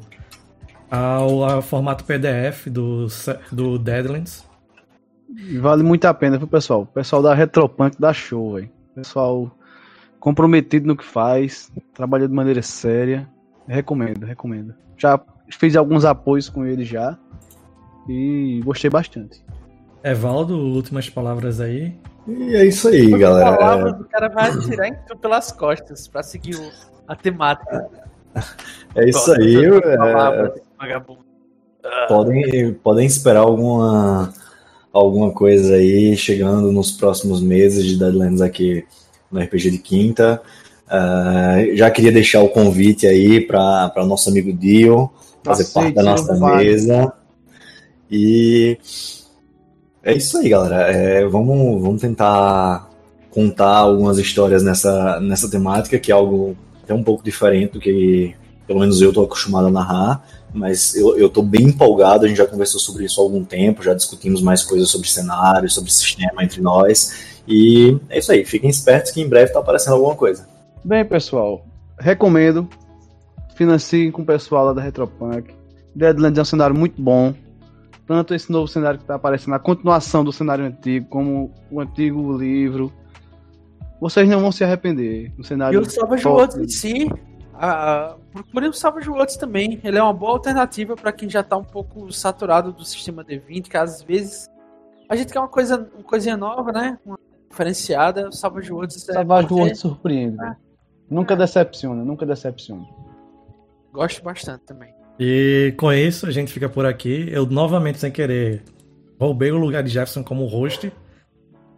ao, 0.90 1.44
ao 1.44 1.62
formato 1.62 2.04
PDF 2.04 2.68
do, 2.68 3.08
do 3.52 3.80
Deadlands. 3.80 4.48
Vale 5.60 5.82
muito 5.82 6.06
a 6.06 6.14
pena, 6.14 6.38
viu, 6.38 6.48
pessoal? 6.48 6.82
O 6.82 6.86
pessoal 6.86 7.24
da 7.24 7.34
Retropunk 7.34 8.00
dá 8.00 8.14
show, 8.14 8.54
velho. 8.54 8.70
Pessoal 8.94 9.52
comprometido 10.20 10.86
no 10.88 10.96
que 10.96 11.04
faz, 11.04 11.72
trabalha 11.94 12.28
de 12.28 12.34
maneira 12.34 12.62
séria. 12.62 13.28
Recomendo, 13.68 14.26
recomendo. 14.26 14.74
Já 14.98 15.20
fiz 15.50 15.76
alguns 15.76 16.06
apoios 16.06 16.50
com 16.50 16.66
ele 16.66 16.84
já 16.84 17.18
e 18.08 18.62
gostei 18.64 18.90
bastante. 18.90 19.44
Evaldo, 20.04 20.58
últimas 20.58 21.10
palavras 21.10 21.60
aí. 21.60 21.98
E 22.28 22.56
é 22.56 22.66
isso 22.66 22.88
aí, 22.88 23.10
galera. 23.18 23.58
Palavras, 23.58 24.02
o 24.02 24.06
cara 24.06 24.30
vai 24.30 24.50
atirar 24.50 24.88
em 24.88 24.96
tu 25.08 25.18
pelas 25.18 25.52
costas 25.52 26.08
para 26.08 26.24
seguir 26.24 26.56
o, 26.56 26.72
a 27.08 27.16
temática. 27.16 27.90
É 28.96 29.08
isso 29.08 29.26
Gosto 29.28 29.42
aí. 29.42 29.66
É... 31.84 32.08
Podem, 32.08 32.74
podem 32.74 33.06
esperar 33.06 33.42
alguma, 33.42 34.34
alguma 34.92 35.32
coisa 35.32 35.76
aí 35.76 36.16
chegando 36.16 36.72
nos 36.72 36.92
próximos 36.92 37.42
meses 37.42 37.86
de 37.86 37.98
Deadlands 37.98 38.42
aqui 38.42 38.86
no 39.32 39.42
RPG 39.42 39.72
de 39.72 39.78
Quinta. 39.80 40.42
Uh, 40.94 41.76
já 41.76 41.90
queria 41.90 42.12
deixar 42.12 42.44
o 42.44 42.50
convite 42.50 43.08
aí 43.08 43.42
para 43.42 43.92
o 43.98 44.06
nosso 44.06 44.30
amigo 44.30 44.54
Dio 44.54 45.10
fazer 45.44 45.64
Aceite, 45.64 45.74
parte 45.74 45.96
da 45.96 46.04
nossa 46.04 46.34
mesa. 46.36 47.14
E 48.12 48.78
é 50.04 50.14
isso 50.14 50.38
aí, 50.38 50.50
galera. 50.50 50.92
É, 50.92 51.26
vamos, 51.26 51.82
vamos 51.82 52.00
tentar 52.00 52.90
contar 53.32 53.78
algumas 53.78 54.20
histórias 54.20 54.62
nessa, 54.62 55.20
nessa 55.20 55.50
temática, 55.50 55.98
que 55.98 56.12
é 56.12 56.16
algo 56.16 56.56
até 56.84 56.94
um 56.94 57.04
pouco 57.04 57.24
diferente 57.24 57.74
do 57.74 57.80
que, 57.80 58.36
pelo 58.68 58.80
menos 58.80 59.02
eu 59.02 59.10
estou 59.10 59.26
acostumado 59.26 59.68
a 59.68 59.72
narrar. 59.72 60.24
Mas 60.54 60.96
eu, 60.96 61.18
eu 61.18 61.28
tô 61.28 61.42
bem 61.42 61.64
empolgado, 61.64 62.26
a 62.26 62.28
gente 62.28 62.38
já 62.38 62.46
conversou 62.46 62.80
sobre 62.80 63.06
isso 63.06 63.20
há 63.20 63.24
algum 63.24 63.44
tempo, 63.44 63.82
já 63.82 63.96
discutimos 63.96 64.44
mais 64.44 64.64
coisas 64.64 64.92
sobre 64.92 65.10
cenário, 65.10 65.68
sobre 65.68 65.92
sistema 65.92 66.44
entre 66.44 66.62
nós. 66.62 67.34
E 67.48 67.98
é 68.10 68.20
isso 68.20 68.32
aí, 68.32 68.46
fiquem 68.46 68.70
espertos 68.70 69.12
que 69.12 69.20
em 69.20 69.28
breve 69.28 69.48
está 69.48 69.60
aparecendo 69.60 69.94
alguma 69.94 70.16
coisa. 70.16 70.53
Bem, 70.84 71.06
pessoal, 71.06 71.66
recomendo. 72.00 72.68
Financiem 73.56 74.12
com 74.12 74.22
o 74.22 74.26
pessoal 74.26 74.66
lá 74.66 74.74
da 74.74 74.82
Retropunk. 74.82 75.54
Deadlands 75.96 76.38
é 76.38 76.42
um 76.42 76.46
cenário 76.46 76.76
muito 76.76 77.02
bom. 77.02 77.34
Tanto 78.06 78.34
esse 78.34 78.52
novo 78.52 78.68
cenário 78.68 78.98
que 78.98 79.06
está 79.06 79.16
aparecendo, 79.16 79.54
a 79.54 79.60
continuação 79.60 80.24
do 80.24 80.34
cenário 80.34 80.66
antigo, 80.66 81.08
como 81.08 81.52
o 81.72 81.80
antigo 81.80 82.38
livro. 82.38 82.92
Vocês 84.02 84.28
não 84.28 84.42
vão 84.42 84.52
se 84.52 84.64
arrepender. 84.64 85.32
O 85.38 85.44
cenário 85.44 85.80
e 85.80 85.82
o 85.82 85.90
Savage 85.90 86.28
Worlds 86.28 86.58
em 86.58 86.68
si, 86.68 87.10
a, 87.54 88.18
procure 88.34 88.68
o 88.68 88.74
Savage 88.74 89.10
Worlds 89.10 89.38
também. 89.38 89.80
Ele 89.82 89.98
é 89.98 90.04
uma 90.04 90.14
boa 90.14 90.34
alternativa 90.34 90.96
para 90.96 91.14
quem 91.14 91.30
já 91.30 91.40
está 91.40 91.56
um 91.56 91.64
pouco 91.64 92.12
saturado 92.12 92.74
do 92.74 92.84
sistema 92.84 93.24
D20, 93.24 93.70
que 93.70 93.78
às 93.78 94.02
vezes 94.02 94.50
a 95.08 95.16
gente 95.16 95.32
quer 95.32 95.40
uma 95.40 95.48
coisa, 95.48 95.90
uma 95.94 96.04
coisinha 96.04 96.36
nova, 96.36 96.74
né? 96.74 97.00
Uma 97.06 97.18
diferenciada. 97.50 98.28
O 98.28 98.34
Savage 98.34 98.74
Worlds 98.74 99.08
é 99.08 99.14
Savage 99.14 99.54
Worlds 99.54 99.80
surpreende. 99.80 100.44
É. 100.44 100.63
Nunca 101.14 101.36
decepciona, 101.36 102.04
nunca 102.04 102.26
decepciona. 102.26 102.86
Gosto 103.92 104.24
bastante 104.24 104.64
também. 104.66 104.92
E 105.20 105.74
com 105.78 105.94
isso 105.94 106.26
a 106.26 106.32
gente 106.32 106.52
fica 106.52 106.68
por 106.68 106.86
aqui. 106.86 107.28
Eu 107.32 107.46
novamente, 107.46 108.00
sem 108.00 108.12
querer, 108.12 108.64
roubei 109.20 109.52
o 109.52 109.58
lugar 109.58 109.84
de 109.84 109.90
Jefferson 109.90 110.24
como 110.24 110.46
host. 110.48 110.92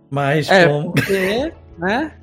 Mas 0.10 0.50
é, 0.50 0.68
como... 0.68 0.94
porque, 0.94 1.54
né? 1.78 2.14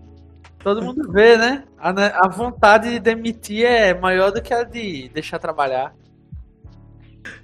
Todo 0.60 0.82
mundo 0.82 1.12
vê, 1.12 1.36
né? 1.36 1.64
A, 1.78 1.90
a 2.24 2.28
vontade 2.28 2.88
de 2.90 2.98
demitir 2.98 3.66
é 3.66 3.92
maior 3.92 4.30
do 4.30 4.40
que 4.40 4.54
a 4.54 4.62
de 4.62 5.10
deixar 5.12 5.38
trabalhar. 5.38 5.94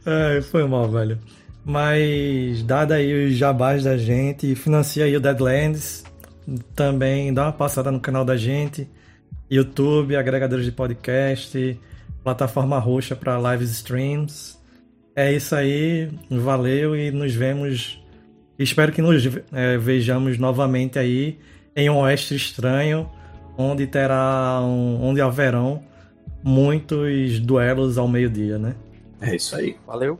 É, 0.06 0.40
foi 0.40 0.66
mal, 0.66 0.88
velho. 0.88 1.18
Mas 1.62 2.62
dada 2.62 2.94
aí 2.94 3.26
os 3.26 3.34
jabás 3.34 3.84
da 3.84 3.98
gente, 3.98 4.54
financia 4.54 5.04
aí 5.04 5.14
o 5.14 5.20
Deadlands. 5.20 6.04
Também 6.74 7.34
dá 7.34 7.42
uma 7.42 7.52
passada 7.52 7.90
no 7.90 8.00
canal 8.00 8.24
da 8.24 8.36
gente. 8.36 8.88
YouTube, 9.50 10.16
agregadores 10.16 10.64
de 10.64 10.72
podcast, 10.72 11.80
plataforma 12.22 12.78
roxa 12.78 13.16
para 13.16 13.38
lives 13.52 13.70
streams. 13.70 14.58
É 15.16 15.32
isso 15.32 15.54
aí, 15.54 16.10
valeu 16.30 16.94
e 16.94 17.10
nos 17.10 17.34
vemos. 17.34 18.02
Espero 18.58 18.92
que 18.92 19.00
nos 19.00 19.24
é, 19.52 19.78
vejamos 19.78 20.38
novamente 20.38 20.98
aí 20.98 21.38
em 21.74 21.88
um 21.88 21.98
oeste 21.98 22.34
estranho, 22.34 23.08
onde 23.56 23.86
terá 23.86 24.60
um, 24.62 25.02
onde 25.02 25.20
haverão 25.20 25.82
muitos 26.42 27.40
duelos 27.40 27.98
ao 27.98 28.08
meio-dia, 28.08 28.58
né? 28.58 28.74
É 29.20 29.34
isso 29.34 29.56
aí. 29.56 29.76
Valeu. 29.86 30.18